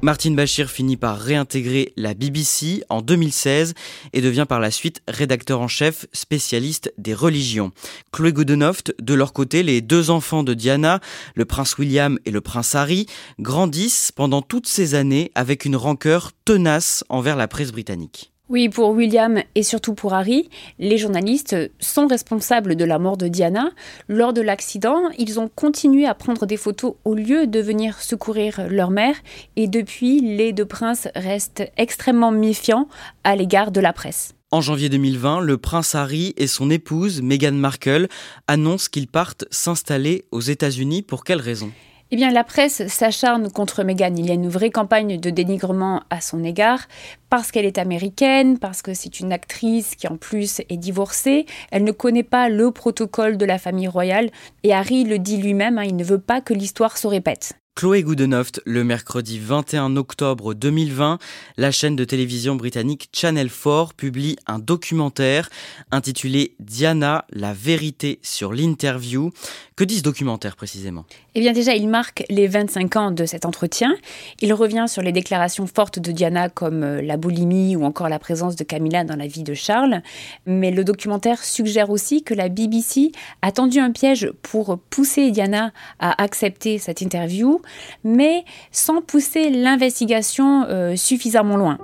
Martin 0.03 0.33
Bachir 0.33 0.69
finit 0.69 0.99
par 0.99 1.19
réintégrer 1.19 1.95
la 1.97 2.13
BBC 2.13 2.85
en 2.91 3.01
2016 3.01 3.73
et 4.13 4.21
devient 4.21 4.45
par 4.47 4.61
la 4.61 4.71
suite 4.71 5.01
rédacteur 5.09 5.63
en 5.63 5.69
chef 5.69 6.05
spécialiste 6.13 6.93
des 6.99 7.15
religions. 7.15 7.73
Chloé 8.13 8.35
Goodenough, 8.35 8.93
de 9.01 9.15
leur 9.15 9.33
côté, 9.33 9.63
les 9.63 9.81
deux 9.81 10.11
enfants 10.11 10.43
de 10.43 10.53
Diana, 10.53 11.01
le 11.35 11.47
prince 11.47 11.79
William 11.79 12.19
et 12.27 12.33
le 12.33 12.43
prince 12.43 12.75
Harry, 12.75 13.07
grandissent 13.39 14.13
pendant 14.13 14.43
toutes 14.43 14.67
ces 14.67 14.95
années 14.95 15.33
avec 15.35 15.65
une 15.65 15.77
rancœur 15.77 16.33
tenace 16.45 17.03
envers 17.09 17.37
la 17.37 17.49
presse 17.49 17.73
britannique. 17.73 18.30
Oui, 18.51 18.69
pour 18.69 18.91
William 18.91 19.45
et 19.55 19.63
surtout 19.63 19.95
pour 19.95 20.13
Harry, 20.13 20.51
les 20.81 20.99
journalistes 20.99 21.55
sont 21.79 22.09
responsables 22.09 22.75
de 22.75 22.85
la 22.85 22.99
mort 22.99 23.17
de 23.17 23.29
Diana. 23.29 23.71
Lors 24.09 24.33
de 24.33 24.41
l'accident, 24.41 25.03
ils 25.19 25.39
ont 25.39 25.49
continué 25.49 26.05
à 26.05 26.15
prendre 26.15 26.47
des 26.47 26.57
photos 26.57 26.95
au 27.05 27.15
lieu 27.15 27.47
de 27.47 27.61
venir 27.61 28.01
secourir 28.01 28.67
leur 28.69 28.91
mère. 28.91 29.15
Et 29.55 29.69
depuis, 29.69 30.21
les 30.21 30.53
deux 30.53 30.65
princes 30.65 31.07
restent 31.15 31.63
extrêmement 31.77 32.33
méfiants 32.33 32.89
à 33.23 33.37
l'égard 33.37 33.71
de 33.71 33.81
la 33.81 33.93
presse. 33.93 34.35
En 34.51 34.61
janvier 34.61 34.89
2020, 34.89 35.43
le 35.43 35.57
prince 35.57 35.95
Harry 35.95 36.35
et 36.37 36.49
son 36.49 36.71
épouse 36.71 37.23
Meghan 37.23 37.53
Markle 37.53 38.09
annoncent 38.49 38.89
qu'ils 38.91 39.07
partent 39.07 39.45
s'installer 39.53 40.25
aux 40.33 40.41
États-Unis. 40.41 41.03
Pour 41.03 41.23
quelles 41.23 41.41
raisons 41.41 41.71
eh 42.13 42.17
bien, 42.17 42.31
la 42.31 42.43
presse 42.43 42.87
s'acharne 42.89 43.51
contre 43.51 43.85
Meghan. 43.85 44.15
Il 44.17 44.27
y 44.27 44.31
a 44.31 44.35
une 44.35 44.49
vraie 44.49 44.71
campagne 44.71 45.19
de 45.19 45.31
dénigrement 45.31 46.03
à 46.11 46.21
son 46.21 46.43
égard 46.43 46.89
parce 47.29 47.53
qu'elle 47.53 47.67
est 47.67 47.79
américaine, 47.79 48.59
parce 48.59 48.83
que 48.83 48.95
c'est 48.95 49.21
une 49.21 49.33
actrice 49.33 49.95
qui 49.95 50.09
en 50.09 50.17
plus 50.17 50.61
est 50.69 50.77
divorcée. 50.77 51.47
Elle 51.71 51.85
ne 51.85 51.93
connaît 51.93 52.25
pas 52.25 52.49
le 52.49 52.73
protocole 52.73 53.37
de 53.37 53.45
la 53.45 53.59
famille 53.59 53.89
royale 53.89 54.31
et 54.65 54.75
Harry 54.75 55.05
le 55.05 55.21
dit 55.21 55.37
lui-même, 55.37 55.79
hein, 55.79 55.85
il 55.85 55.95
ne 55.95 56.05
veut 56.05 56.19
pas 56.19 56.41
que 56.41 56.53
l'histoire 56.53 56.99
se 56.99 57.07
répète. 57.07 57.60
Chloé 57.81 58.03
Goodenough, 58.03 58.61
le 58.67 58.85
mercredi 58.85 59.39
21 59.39 59.97
octobre 59.97 60.53
2020, 60.53 61.19
la 61.57 61.71
chaîne 61.71 61.97
de 61.97 62.05
télévision 62.05 62.55
britannique 62.55 63.09
Channel 63.11 63.49
4 63.49 63.95
publie 63.95 64.37
un 64.47 64.59
documentaire 64.59 65.49
intitulé 65.91 66.53
Diana, 66.61 67.25
la 67.33 67.55
vérité 67.55 68.19
sur 68.23 68.53
l'interview. 68.53 69.31
Que 69.77 69.85
dit 69.85 69.97
ce 69.97 70.03
documentaire 70.03 70.57
précisément? 70.57 71.07
Eh 71.35 71.41
bien 71.41 71.55
déjà, 71.55 71.75
il 71.75 71.89
marque 71.89 72.23
les 72.29 72.49
25 72.49 72.97
ans 72.97 73.11
de 73.13 73.25
cet 73.25 73.47
entretien. 73.47 73.97
Il 74.43 74.53
revient 74.53 74.85
sur 74.87 75.01
les 75.01 75.13
déclarations 75.13 75.67
fortes 75.67 75.99
de 75.99 76.13
Diana 76.13 76.51
comme 76.51 76.83
euh, 76.83 77.01
la 77.01 77.17
boulimie 77.17 77.77
ou 77.77 77.85
encore 77.85 78.11
la 78.11 78.19
présence 78.19 78.57
de 78.57 78.65
Camilla 78.65 79.05
dans 79.05 79.17
la 79.17 79.27
vie 79.27 79.43
de 79.43 79.55
Charles. 79.55 80.03
Mais 80.45 80.71
le 80.71 80.85
documentaire 80.85 81.43
suggère 81.43 81.89
aussi 81.89 82.23
que 82.25 82.35
la 82.35 82.51
BBC 82.51 83.13
a 83.41 83.53
tendu 83.53 83.79
un 83.79 83.91
piège 83.91 84.31
pour 84.43 84.79
pousser 84.91 85.31
Diana 85.31 85.73
à 85.99 86.23
accepter 86.23 86.77
cette 86.77 87.01
interview 87.01 87.63
mais 88.05 88.45
sans 88.73 89.03
pousser 89.03 89.51
l'investigation 89.51 90.65
euh, 90.69 90.97
suffisamment 90.97 91.57
loin. 91.57 91.79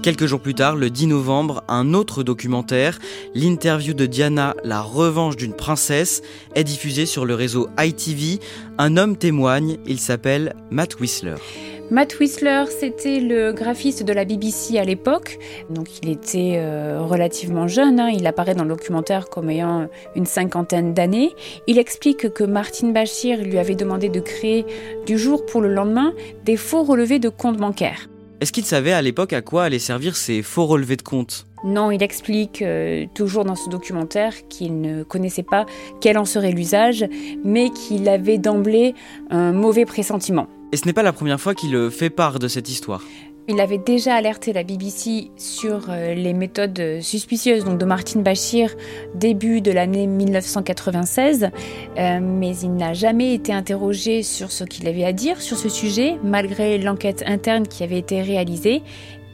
Quelques 0.00 0.26
jours 0.26 0.40
plus 0.40 0.54
tard, 0.54 0.76
le 0.76 0.90
10 0.90 1.08
novembre, 1.08 1.64
un 1.66 1.92
autre 1.92 2.22
documentaire, 2.22 3.00
l'interview 3.34 3.94
de 3.94 4.06
Diana, 4.06 4.54
La 4.62 4.80
revanche 4.80 5.36
d'une 5.36 5.54
princesse, 5.54 6.22
est 6.54 6.62
diffusé 6.62 7.04
sur 7.04 7.26
le 7.26 7.34
réseau 7.34 7.68
ITV. 7.78 8.38
Un 8.78 8.96
homme 8.96 9.16
témoigne, 9.16 9.78
il 9.86 9.98
s'appelle 9.98 10.54
Matt 10.70 11.00
Whistler. 11.00 11.34
Matt 11.90 12.20
Whistler, 12.20 12.64
c'était 12.68 13.18
le 13.18 13.52
graphiste 13.52 14.04
de 14.04 14.12
la 14.12 14.24
BBC 14.24 14.78
à 14.78 14.84
l'époque. 14.84 15.38
Donc 15.68 15.88
il 16.00 16.10
était 16.10 16.54
euh, 16.58 17.00
relativement 17.02 17.66
jeune. 17.66 17.98
Hein. 17.98 18.10
Il 18.10 18.26
apparaît 18.26 18.54
dans 18.54 18.64
le 18.64 18.70
documentaire 18.70 19.28
comme 19.28 19.50
ayant 19.50 19.88
une 20.14 20.26
cinquantaine 20.26 20.94
d'années. 20.94 21.34
Il 21.66 21.76
explique 21.76 22.32
que 22.32 22.44
Martin 22.44 22.90
Bachir 22.90 23.42
lui 23.42 23.58
avait 23.58 23.74
demandé 23.74 24.10
de 24.10 24.20
créer 24.20 24.64
du 25.06 25.18
jour 25.18 25.44
pour 25.44 25.60
le 25.60 25.74
lendemain 25.74 26.14
des 26.44 26.56
faux 26.56 26.84
relevés 26.84 27.18
de 27.18 27.30
comptes 27.30 27.56
bancaires. 27.56 28.06
Est-ce 28.40 28.52
qu'il 28.52 28.64
savait 28.64 28.92
à 28.92 29.02
l'époque 29.02 29.32
à 29.32 29.42
quoi 29.42 29.64
allaient 29.64 29.80
servir 29.80 30.16
ces 30.16 30.42
faux 30.42 30.66
relevés 30.66 30.96
de 30.96 31.02
comptes 31.02 31.44
non, 31.64 31.90
il 31.90 32.04
explique 32.04 32.62
euh, 32.62 33.06
toujours 33.14 33.44
dans 33.44 33.56
ce 33.56 33.68
documentaire 33.68 34.32
qu'il 34.48 34.80
ne 34.80 35.02
connaissait 35.02 35.42
pas 35.42 35.66
quel 36.00 36.16
en 36.16 36.24
serait 36.24 36.52
l'usage, 36.52 37.04
mais 37.42 37.70
qu'il 37.70 38.08
avait 38.08 38.38
d'emblée 38.38 38.94
un 39.30 39.50
mauvais 39.50 39.84
pressentiment. 39.84 40.46
Et 40.70 40.76
ce 40.76 40.86
n'est 40.86 40.92
pas 40.92 41.02
la 41.02 41.12
première 41.12 41.40
fois 41.40 41.56
qu'il 41.56 41.90
fait 41.90 42.10
part 42.10 42.38
de 42.38 42.46
cette 42.46 42.68
histoire? 42.68 43.02
Il 43.50 43.60
avait 43.60 43.78
déjà 43.78 44.14
alerté 44.14 44.52
la 44.52 44.62
BBC 44.62 45.30
sur 45.38 45.86
euh, 45.88 46.12
les 46.12 46.34
méthodes 46.34 47.00
suspicieuses 47.00 47.64
donc 47.64 47.78
de 47.78 47.86
Martin 47.86 48.20
Bachir 48.20 48.74
début 49.14 49.62
de 49.62 49.70
l'année 49.70 50.06
1996, 50.06 51.48
euh, 51.96 52.20
mais 52.20 52.54
il 52.58 52.74
n'a 52.74 52.92
jamais 52.92 53.32
été 53.32 53.54
interrogé 53.54 54.22
sur 54.22 54.52
ce 54.52 54.64
qu'il 54.64 54.86
avait 54.86 55.04
à 55.04 55.14
dire 55.14 55.40
sur 55.40 55.56
ce 55.56 55.70
sujet, 55.70 56.18
malgré 56.22 56.76
l'enquête 56.76 57.24
interne 57.26 57.66
qui 57.66 57.82
avait 57.82 57.98
été 57.98 58.20
réalisée 58.20 58.82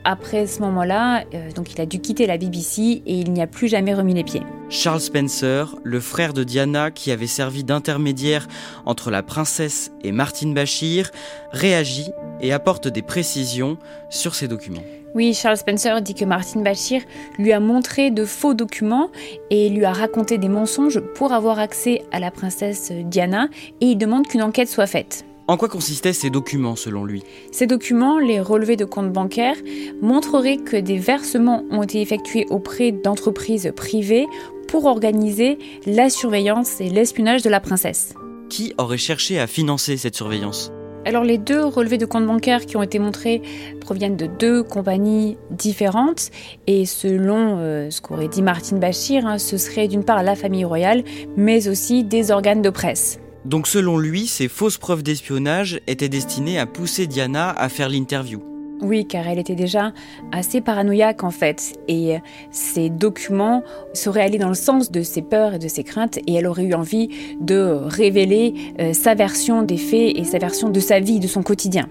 après 0.05 0.47
ce 0.47 0.61
moment-là, 0.61 1.25
euh, 1.35 1.51
donc 1.53 1.73
il 1.73 1.81
a 1.81 1.87
dû 1.87 1.99
quitter 1.99 2.27
la 2.27 2.37
BBC 2.37 3.03
et 3.07 3.15
il 3.15 3.33
n'y 3.33 3.41
a 3.41 3.47
plus 3.47 3.69
jamais 3.69 3.95
remis 3.95 4.15
les 4.15 4.23
pieds. 4.23 4.43
Charles 4.69 5.01
Spencer, 5.01 5.77
le 5.83 5.99
frère 5.99 6.35
de 6.35 6.45
Diana 6.45 6.91
qui 6.91 7.11
avait 7.11 7.27
servi 7.27 7.65
d'intermédiaire 7.65 8.47
entre 8.85 9.11
la 9.11 9.23
princesse 9.23 9.93
et 10.03 10.13
Martine 10.13 10.55
Bachir, 10.55 11.11
réagit 11.53 12.11
et 12.45 12.53
apporte 12.53 12.87
des 12.87 13.03
précisions 13.03 13.79
sur 14.11 14.35
ces 14.35 14.47
documents. 14.47 14.83
Oui, 15.15 15.33
Charles 15.33 15.57
Spencer 15.57 16.03
dit 16.03 16.15
que 16.15 16.25
Martine 16.25 16.63
Bachir 16.63 17.03
lui 17.39 17.53
a 17.53 17.61
montré 17.61 18.11
de 18.11 18.25
faux 18.25 18.53
documents 18.53 19.11
et 19.51 19.71
lui 19.71 19.85
a 19.85 19.93
raconté 19.93 20.39
des 20.39 20.49
mensonges 20.49 21.01
pour 21.15 21.33
avoir 21.33 21.59
accès 21.59 22.03
à 22.13 22.21
la 22.21 22.31
princesse 22.31 22.93
Diana 22.93 23.49
et 23.81 23.87
il 23.87 23.97
demande 23.97 24.27
qu'une 24.27 24.43
enquête 24.43 24.69
soit 24.69 24.87
faite. 24.87 25.25
En 25.47 25.57
quoi 25.57 25.69
consistaient 25.69 26.13
ces 26.13 26.31
documents 26.31 26.77
selon 26.77 27.05
lui? 27.05 27.23
Ces 27.53 27.67
documents, 27.67 28.19
les 28.19 28.41
relevés 28.41 28.77
de 28.77 28.85
comptes 28.85 29.13
bancaires, 29.13 29.57
montreraient 30.01 30.57
que 30.57 30.77
des 30.77 30.99
versements 30.99 31.65
ont 31.71 31.83
été 31.83 32.01
effectués 32.01 32.47
auprès 32.51 32.93
d'entreprises 32.93 33.73
privées 33.77 34.27
pour 34.69 34.87
organiser 34.87 35.59
la 35.87 36.11
surveillance 36.11 36.81
et 36.81 36.89
l'espionnage 36.89 37.43
de 37.43 37.51
la 37.51 37.61
princesse. 37.61 38.15
Qui 38.49 38.75
aurait 38.79 38.99
cherché 38.99 39.39
à 39.39 39.47
financer 39.47 39.97
cette 39.97 40.17
surveillance? 40.17 40.73
Alors 41.05 41.25
les 41.25 41.39
deux 41.39 41.65
relevés 41.65 41.99
de 41.99 42.07
comptes 42.07 42.27
bancaires 42.27 42.67
qui 42.67 42.77
ont 42.77 42.83
été 42.83 42.99
montrés 42.99 43.43
proviennent 43.81 44.17
de 44.17 44.27
deux 44.27 44.63
compagnies 44.63 45.37
différentes 45.51 46.31
et 46.67 46.87
selon 46.87 47.59
euh, 47.59 47.91
ce 47.91 48.01
qu'aurait 48.01 48.29
dit 48.29 48.43
Martine 48.43 48.79
Bachir, 48.79 49.27
hein, 49.27 49.39
ce 49.39 49.57
serait 49.57 49.89
d'une 49.89 50.05
part 50.05 50.23
la 50.23 50.37
famille 50.37 50.65
royale 50.65 51.05
mais 51.37 51.69
aussi 51.69 52.05
des 52.05 52.31
organes 52.31 52.63
de 52.63 52.71
presse. 52.71 53.19
Donc 53.45 53.67
selon 53.67 53.99
lui, 53.99 54.27
ces 54.27 54.49
fausses 54.49 54.79
preuves 54.79 55.03
d'espionnage 55.03 55.81
étaient 55.87 56.09
destinées 56.09 56.59
à 56.59 56.67
pousser 56.67 57.07
Diana 57.07 57.51
à 57.51 57.69
faire 57.69 57.89
l'interview. 57.91 58.54
Oui, 58.85 59.07
car 59.07 59.27
elle 59.27 59.39
était 59.39 59.55
déjà 59.55 59.95
assez 60.31 60.61
paranoïaque 60.61 61.25
en 61.25 61.31
fait, 61.31 61.73
et 61.89 62.19
ces 62.51 62.91
documents 62.91 63.63
seraient 63.95 64.21
allés 64.21 64.37
dans 64.37 64.51
le 64.51 64.55
sens 64.55 64.91
de 64.91 65.03
ses 65.03 65.23
peurs 65.23 65.55
et 65.55 65.59
de 65.59 65.69
ses 65.69 65.85
craintes, 65.85 66.19
et 66.27 66.35
elle 66.35 66.47
aurait 66.47 66.65
eu 66.65 66.75
envie 66.75 67.09
de 67.41 67.81
révéler 67.83 68.53
euh, 68.81 68.93
sa 68.93 69.15
version 69.15 69.63
des 69.63 69.79
faits 69.79 70.15
et 70.15 70.25
sa 70.25 70.37
version 70.37 70.69
de 70.69 70.81
sa 70.81 71.01
vie, 71.01 71.19
de 71.19 71.27
son 71.27 71.43
quotidien. 71.43 71.89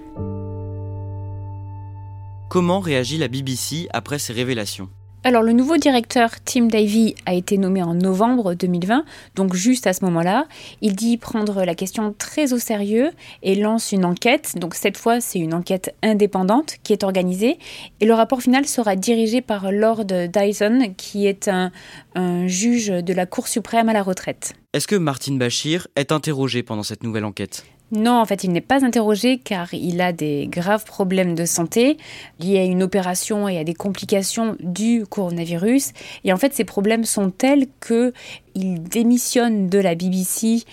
Comment 2.47 2.79
réagit 2.79 3.17
la 3.17 3.27
BBC 3.27 3.87
après 3.91 4.19
ces 4.19 4.33
révélations? 4.33 4.87
Alors 5.23 5.41
le 5.41 5.53
nouveau 5.53 5.77
directeur 5.77 6.31
Tim 6.43 6.65
Davy 6.65 7.15
a 7.25 7.33
été 7.33 7.57
nommé 7.57 7.81
en 7.81 7.93
novembre 7.93 8.55
2020, 8.55 9.05
donc 9.35 9.53
juste 9.53 9.87
à 9.87 9.93
ce 9.93 10.03
moment-là. 10.05 10.47
Il 10.81 10.95
dit 10.95 11.17
prendre 11.17 11.63
la 11.63 11.75
question 11.75 12.13
très 12.17 12.51
au 12.51 12.59
sérieux 12.59 13.11
et 13.41 13.55
lance 13.55 13.91
une 13.91 14.03
enquête. 14.03 14.55
Donc 14.57 14.75
cette 14.75 14.97
fois 14.97 15.21
c'est 15.21 15.39
une 15.39 15.53
enquête 15.53 15.95
indépendante 16.03 16.75
qui 16.83 16.93
est 16.93 17.03
organisée 17.03 17.57
et 18.01 18.05
le 18.05 18.13
rapport 18.13 18.41
final 18.41 18.65
sera 18.65 18.95
dirigé 18.95 19.41
par 19.41 19.71
Lord 19.71 20.05
Dyson 20.05 20.93
qui 20.97 21.25
est 21.25 21.47
un, 21.47 21.71
un 22.15 22.47
juge 22.47 22.87
de 22.87 23.13
la 23.13 23.25
Cour 23.25 23.47
suprême 23.47 23.89
à 23.89 23.93
la 23.93 24.03
retraite. 24.03 24.53
Est-ce 24.73 24.87
que 24.87 24.95
Martin 24.95 25.35
Bachir 25.35 25.87
est 25.95 26.11
interrogé 26.11 26.63
pendant 26.63 26.83
cette 26.83 27.03
nouvelle 27.03 27.25
enquête? 27.25 27.63
Non, 27.91 28.19
en 28.19 28.25
fait, 28.25 28.43
il 28.43 28.51
n'est 28.51 28.61
pas 28.61 28.83
interrogé 28.83 29.37
car 29.37 29.71
il 29.73 30.01
a 30.01 30.11
des 30.13 30.47
graves 30.47 30.83
problèmes 30.83 31.35
de 31.35 31.45
santé 31.45 31.97
liés 32.39 32.57
à 32.57 32.63
une 32.63 32.81
opération 32.81 33.47
et 33.47 33.59
à 33.59 33.63
des 33.63 33.75
complications 33.75 34.55
du 34.61 35.05
coronavirus. 35.05 35.91
Et 36.23 36.33
en 36.33 36.37
fait, 36.37 36.55
ces 36.55 36.63
problèmes 36.63 37.03
sont 37.03 37.29
tels 37.29 37.67
qu'il 37.85 38.81
démissionne 38.81 39.69
de 39.69 39.77
la 39.77 39.93
BBC 39.93 40.63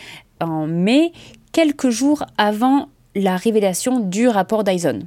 en 0.41 0.67
mai, 0.67 1.13
quelques 1.53 1.91
jours 1.91 2.25
avant 2.39 2.89
la 3.15 3.37
révélation 3.37 4.01
du 4.01 4.27
rapport 4.27 4.65
Dyson. 4.65 5.07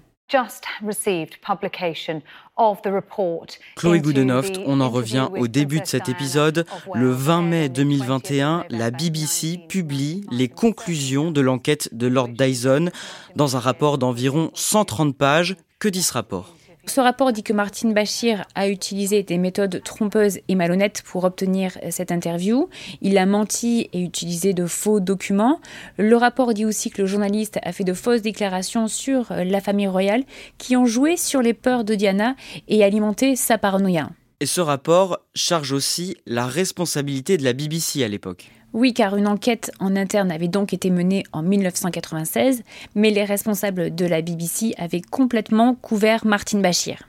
Chloé 3.75 3.99
Goodenough, 3.99 4.45
on 4.65 4.81
en 4.81 4.89
revient 4.89 5.27
au 5.37 5.47
début 5.47 5.79
de 5.79 5.85
cet 5.85 6.09
épisode. 6.09 6.65
Le 6.95 7.11
20 7.11 7.41
mai 7.43 7.69
2021, 7.69 8.65
la 8.69 8.89
BBC 8.89 9.59
publie 9.69 10.25
les 10.31 10.47
conclusions 10.47 11.29
de 11.29 11.41
l'enquête 11.41 11.89
de 11.93 12.07
Lord 12.07 12.29
Dyson 12.29 12.89
dans 13.35 13.55
un 13.55 13.59
rapport 13.59 13.97
d'environ 13.97 14.49
130 14.55 15.15
pages. 15.15 15.55
Que 15.77 15.87
dit 15.87 16.01
ce 16.01 16.13
rapport? 16.13 16.55
Ce 16.85 16.99
rapport 16.99 17.31
dit 17.31 17.43
que 17.43 17.53
Martine 17.53 17.93
Bachir 17.93 18.45
a 18.55 18.67
utilisé 18.67 19.23
des 19.23 19.37
méthodes 19.37 19.81
trompeuses 19.83 20.39
et 20.47 20.55
malhonnêtes 20.55 21.01
pour 21.05 21.23
obtenir 21.23 21.77
cette 21.89 22.11
interview. 22.11 22.69
Il 23.01 23.17
a 23.17 23.25
menti 23.25 23.89
et 23.93 24.01
utilisé 24.01 24.53
de 24.53 24.65
faux 24.65 24.99
documents. 24.99 25.61
Le 25.97 26.15
rapport 26.17 26.53
dit 26.53 26.65
aussi 26.65 26.89
que 26.89 27.01
le 27.01 27.07
journaliste 27.07 27.57
a 27.63 27.71
fait 27.71 27.85
de 27.85 27.93
fausses 27.93 28.21
déclarations 28.21 28.87
sur 28.87 29.31
la 29.31 29.61
famille 29.61 29.87
royale 29.87 30.23
qui 30.57 30.75
ont 30.75 30.85
joué 30.85 31.15
sur 31.15 31.41
les 31.41 31.53
peurs 31.53 31.85
de 31.85 31.95
Diana 31.95 32.35
et 32.67 32.83
alimenté 32.83 33.37
sa 33.37 33.57
paranoïa. 33.57 34.09
Et 34.41 34.45
ce 34.45 34.59
rapport 34.59 35.19
charge 35.33 35.71
aussi 35.71 36.17
la 36.25 36.45
responsabilité 36.45 37.37
de 37.37 37.45
la 37.45 37.53
BBC 37.53 38.03
à 38.03 38.09
l'époque. 38.09 38.51
Oui, 38.73 38.91
car 38.93 39.15
une 39.15 39.27
enquête 39.27 39.71
en 39.79 39.95
interne 39.95 40.31
avait 40.31 40.47
donc 40.47 40.73
été 40.73 40.89
menée 40.89 41.23
en 41.31 41.43
1996, 41.43 42.63
mais 42.95 43.11
les 43.11 43.23
responsables 43.23 43.93
de 43.93 44.05
la 44.07 44.23
BBC 44.23 44.73
avaient 44.79 45.01
complètement 45.01 45.75
couvert 45.75 46.25
Martin 46.25 46.59
Bashir. 46.59 47.03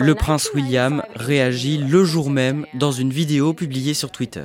Le 0.00 0.14
prince 0.14 0.50
William 0.54 1.02
réagit 1.14 1.76
le 1.76 2.02
jour 2.04 2.30
même 2.30 2.64
dans 2.72 2.90
une 2.90 3.10
vidéo 3.10 3.52
publiée 3.52 3.92
sur 3.92 4.10
Twitter. 4.10 4.44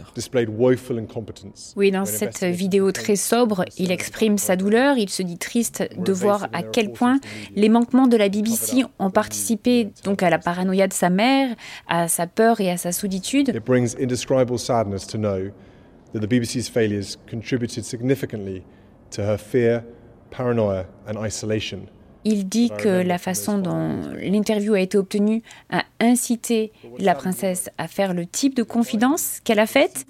Oui, 1.77 1.91
dans 1.91 2.05
cette 2.05 2.43
vidéo 2.43 2.91
très 2.91 3.15
sobre, 3.15 3.63
il 3.77 3.91
exprime 3.91 4.37
sa 4.37 4.57
douleur, 4.57 4.97
il 4.97 5.09
se 5.09 5.23
dit 5.23 5.37
triste 5.37 5.87
de 5.97 6.11
voir 6.11 6.49
à 6.51 6.63
quel 6.63 6.91
point 6.91 7.19
les 7.55 7.69
manquements 7.69 8.07
de 8.07 8.17
la 8.17 8.27
BBC 8.27 8.83
ont 8.99 9.09
participé 9.09 9.89
donc 10.03 10.21
à 10.21 10.29
la 10.29 10.37
paranoïa 10.37 10.87
de 10.87 10.93
sa 10.93 11.09
mère, 11.09 11.55
à 11.87 12.09
sa 12.09 12.27
peur 12.27 12.59
et 12.59 12.69
à 12.69 12.75
sa 12.75 12.91
solitude 12.91 13.53
indescribable 14.33 14.57
sadness 14.57 15.05
to 15.07 15.17
know 15.17 15.51
that 16.13 16.19
the 16.19 16.27
BBC's 16.27 16.69
failures 16.69 17.17
contributed 17.27 17.85
significantly 17.85 18.63
to 19.11 19.23
her 19.23 19.37
fear, 19.37 19.83
paranoia 20.31 20.85
and 21.07 21.17
isolation. 21.17 21.87
Il 22.25 22.47
dit 22.47 22.69
que 22.69 23.03
la 23.03 23.17
façon 23.17 23.57
dont 23.57 23.99
l'interview 24.21 24.75
a 24.75 24.79
été 24.79 24.97
obtenue 24.97 25.43
a 25.69 25.83
incité 25.99 26.71
la 26.97 27.15
princesse 27.15 27.69
à 27.77 27.89
faire 27.89 28.13
le 28.13 28.25
type 28.25 28.55
de 28.55 28.63
confidence 28.63 29.41
qu'elle 29.43 29.59
a 29.59 29.67
faite. 29.67 30.05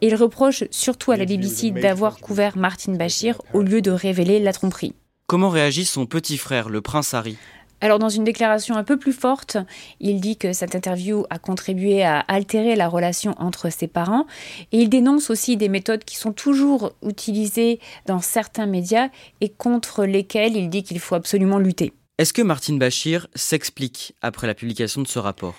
Il 0.00 0.14
reproche 0.14 0.64
surtout 0.70 1.12
à 1.12 1.16
la 1.18 1.26
BBC 1.26 1.70
d'avoir 1.72 2.18
couvert 2.20 2.56
Martin 2.56 2.94
Bashir 2.94 3.38
au 3.52 3.60
lieu 3.60 3.82
de 3.82 3.90
révéler 3.90 4.40
la 4.40 4.54
tromperie. 4.54 4.94
Comment 5.26 5.50
réagit 5.50 5.84
son 5.84 6.06
petit 6.06 6.38
frère, 6.38 6.70
le 6.70 6.80
prince 6.80 7.12
Harry? 7.12 7.36
Alors 7.82 7.98
dans 7.98 8.08
une 8.08 8.22
déclaration 8.22 8.76
un 8.76 8.84
peu 8.84 8.96
plus 8.96 9.12
forte, 9.12 9.58
il 10.00 10.20
dit 10.20 10.36
que 10.36 10.52
cette 10.52 10.76
interview 10.76 11.24
a 11.30 11.38
contribué 11.38 12.04
à 12.04 12.20
altérer 12.20 12.76
la 12.76 12.88
relation 12.88 13.34
entre 13.38 13.70
ses 13.70 13.88
parents 13.88 14.26
et 14.70 14.78
il 14.78 14.88
dénonce 14.88 15.30
aussi 15.30 15.56
des 15.56 15.68
méthodes 15.68 16.04
qui 16.04 16.16
sont 16.16 16.32
toujours 16.32 16.92
utilisées 17.06 17.80
dans 18.06 18.20
certains 18.20 18.66
médias 18.66 19.08
et 19.40 19.48
contre 19.48 20.04
lesquelles 20.04 20.56
il 20.56 20.70
dit 20.70 20.84
qu'il 20.84 21.00
faut 21.00 21.16
absolument 21.16 21.58
lutter. 21.58 21.92
Est-ce 22.18 22.32
que 22.32 22.42
Martine 22.42 22.78
Bachir 22.78 23.26
s'explique 23.34 24.14
après 24.22 24.46
la 24.46 24.54
publication 24.54 25.02
de 25.02 25.08
ce 25.08 25.18
rapport? 25.18 25.56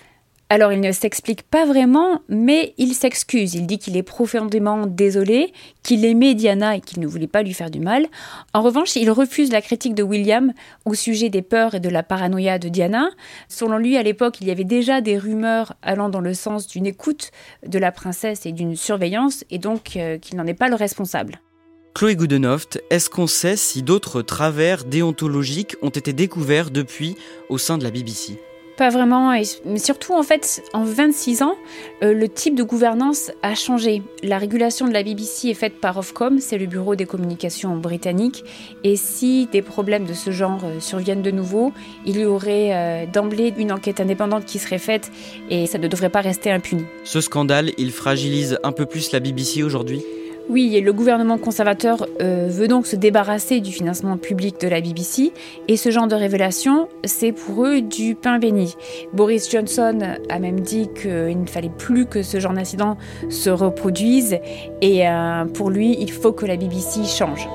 Alors 0.53 0.71
il 0.71 0.81
ne 0.81 0.91
s'explique 0.91 1.41
pas 1.41 1.65
vraiment, 1.65 2.21
mais 2.29 2.75
il 2.77 2.93
s'excuse. 2.93 3.55
Il 3.55 3.65
dit 3.65 3.79
qu'il 3.79 3.97
est 3.97 4.03
profondément 4.03 4.85
désolé, 4.85 5.51
qu'il 5.81 6.05
aimait 6.05 6.35
Diana 6.35 6.75
et 6.75 6.79
qu'il 6.79 6.99
ne 6.99 7.07
voulait 7.07 7.25
pas 7.25 7.41
lui 7.41 7.55
faire 7.55 7.71
du 7.71 7.79
mal. 7.79 8.05
En 8.53 8.61
revanche, 8.61 8.95
il 8.95 9.09
refuse 9.09 9.51
la 9.51 9.63
critique 9.63 9.95
de 9.95 10.03
William 10.03 10.53
au 10.85 10.93
sujet 10.93 11.31
des 11.31 11.41
peurs 11.41 11.73
et 11.73 11.79
de 11.79 11.89
la 11.89 12.03
paranoïa 12.03 12.59
de 12.59 12.69
Diana. 12.69 13.09
Selon 13.49 13.79
lui, 13.79 13.97
à 13.97 14.03
l'époque, 14.03 14.41
il 14.41 14.47
y 14.47 14.51
avait 14.51 14.63
déjà 14.63 15.01
des 15.01 15.17
rumeurs 15.17 15.73
allant 15.81 16.09
dans 16.09 16.21
le 16.21 16.35
sens 16.35 16.67
d'une 16.67 16.85
écoute 16.85 17.31
de 17.65 17.79
la 17.79 17.91
princesse 17.91 18.45
et 18.45 18.51
d'une 18.51 18.75
surveillance, 18.75 19.45
et 19.49 19.57
donc 19.57 19.97
euh, 19.97 20.19
qu'il 20.19 20.37
n'en 20.37 20.45
est 20.45 20.53
pas 20.53 20.69
le 20.69 20.75
responsable. 20.75 21.41
Chloé 21.95 22.15
Goodenoft, 22.15 22.79
est-ce 22.91 23.09
qu'on 23.09 23.25
sait 23.25 23.55
si 23.55 23.81
d'autres 23.81 24.21
travers 24.21 24.83
déontologiques 24.83 25.77
ont 25.81 25.89
été 25.89 26.13
découverts 26.13 26.69
depuis 26.69 27.15
au 27.49 27.57
sein 27.57 27.79
de 27.79 27.83
la 27.83 27.89
BBC 27.89 28.37
pas 28.77 28.89
vraiment, 28.89 29.31
mais 29.65 29.79
surtout 29.79 30.13
en 30.13 30.23
fait, 30.23 30.63
en 30.73 30.83
26 30.83 31.41
ans, 31.43 31.55
euh, 32.03 32.13
le 32.13 32.27
type 32.27 32.55
de 32.55 32.63
gouvernance 32.63 33.31
a 33.41 33.55
changé. 33.55 34.01
La 34.23 34.37
régulation 34.37 34.87
de 34.87 34.93
la 34.93 35.03
BBC 35.03 35.49
est 35.49 35.53
faite 35.53 35.79
par 35.79 35.97
Ofcom, 35.97 36.39
c'est 36.39 36.57
le 36.57 36.65
bureau 36.65 36.95
des 36.95 37.05
communications 37.05 37.75
britannique, 37.77 38.43
et 38.83 38.95
si 38.95 39.47
des 39.51 39.61
problèmes 39.61 40.05
de 40.05 40.13
ce 40.13 40.31
genre 40.31 40.61
euh, 40.63 40.79
surviennent 40.79 41.21
de 41.21 41.31
nouveau, 41.31 41.71
il 42.05 42.17
y 42.19 42.25
aurait 42.25 42.73
euh, 42.73 43.05
d'emblée 43.05 43.53
une 43.57 43.71
enquête 43.71 43.99
indépendante 43.99 44.45
qui 44.45 44.59
serait 44.59 44.79
faite, 44.79 45.11
et 45.49 45.67
ça 45.67 45.77
ne 45.77 45.87
devrait 45.87 46.09
pas 46.09 46.21
rester 46.21 46.51
impuni. 46.51 46.85
Ce 47.03 47.21
scandale, 47.21 47.71
il 47.77 47.91
fragilise 47.91 48.57
un 48.63 48.71
peu 48.71 48.85
plus 48.85 49.11
la 49.11 49.19
BBC 49.19 49.63
aujourd'hui? 49.63 50.03
Oui, 50.49 50.81
le 50.81 50.93
gouvernement 50.93 51.37
conservateur 51.37 52.05
euh, 52.21 52.47
veut 52.49 52.67
donc 52.67 52.85
se 52.85 52.95
débarrasser 52.95 53.61
du 53.61 53.71
financement 53.71 54.17
public 54.17 54.59
de 54.59 54.67
la 54.67 54.81
BBC, 54.81 55.31
et 55.67 55.77
ce 55.77 55.89
genre 55.89 56.07
de 56.07 56.15
révélation, 56.15 56.89
c'est 57.05 57.31
pour 57.31 57.65
eux 57.65 57.81
du 57.81 58.15
pain 58.15 58.39
béni. 58.39 58.75
Boris 59.13 59.49
Johnson 59.49 59.99
a 60.29 60.39
même 60.39 60.59
dit 60.59 60.89
qu'il 60.93 61.41
ne 61.41 61.47
fallait 61.47 61.71
plus 61.75 62.05
que 62.05 62.23
ce 62.23 62.39
genre 62.39 62.53
d'incident 62.53 62.97
se 63.29 63.49
reproduise, 63.49 64.37
et 64.81 65.07
euh, 65.07 65.45
pour 65.45 65.69
lui, 65.69 65.95
il 65.99 66.11
faut 66.11 66.33
que 66.33 66.45
la 66.45 66.57
BBC 66.57 67.03
change. 67.05 67.47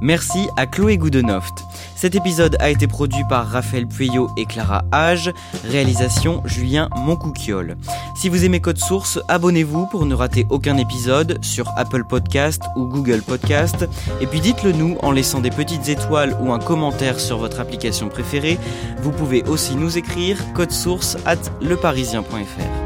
Merci 0.00 0.48
à 0.56 0.66
Chloé 0.66 0.98
Goodenoft. 0.98 1.64
Cet 1.94 2.14
épisode 2.14 2.56
a 2.60 2.70
été 2.70 2.86
produit 2.86 3.24
par 3.28 3.48
Raphaël 3.48 3.86
Pueyo 3.86 4.28
et 4.36 4.44
Clara 4.44 4.84
Hage, 4.92 5.32
réalisation 5.64 6.42
Julien 6.44 6.88
Moncouquiole. 6.96 7.76
Si 8.14 8.28
vous 8.28 8.44
aimez 8.44 8.60
Code 8.60 8.78
Source, 8.78 9.18
abonnez-vous 9.28 9.86
pour 9.86 10.04
ne 10.06 10.14
rater 10.14 10.46
aucun 10.50 10.76
épisode 10.76 11.42
sur 11.42 11.72
Apple 11.76 12.04
Podcast 12.04 12.62
ou 12.76 12.84
Google 12.86 13.22
Podcast. 13.22 13.88
Et 14.20 14.26
puis 14.26 14.40
dites-le 14.40 14.72
nous 14.72 14.98
en 15.02 15.10
laissant 15.10 15.40
des 15.40 15.50
petites 15.50 15.88
étoiles 15.88 16.36
ou 16.42 16.52
un 16.52 16.58
commentaire 16.58 17.18
sur 17.18 17.38
votre 17.38 17.60
application 17.60 18.08
préférée. 18.08 18.58
Vous 19.02 19.12
pouvez 19.12 19.42
aussi 19.44 19.74
nous 19.76 19.96
écrire 19.98 20.38
code 20.54 20.72
source 20.72 21.16
at 21.24 21.36
leparisien.fr. 21.62 22.85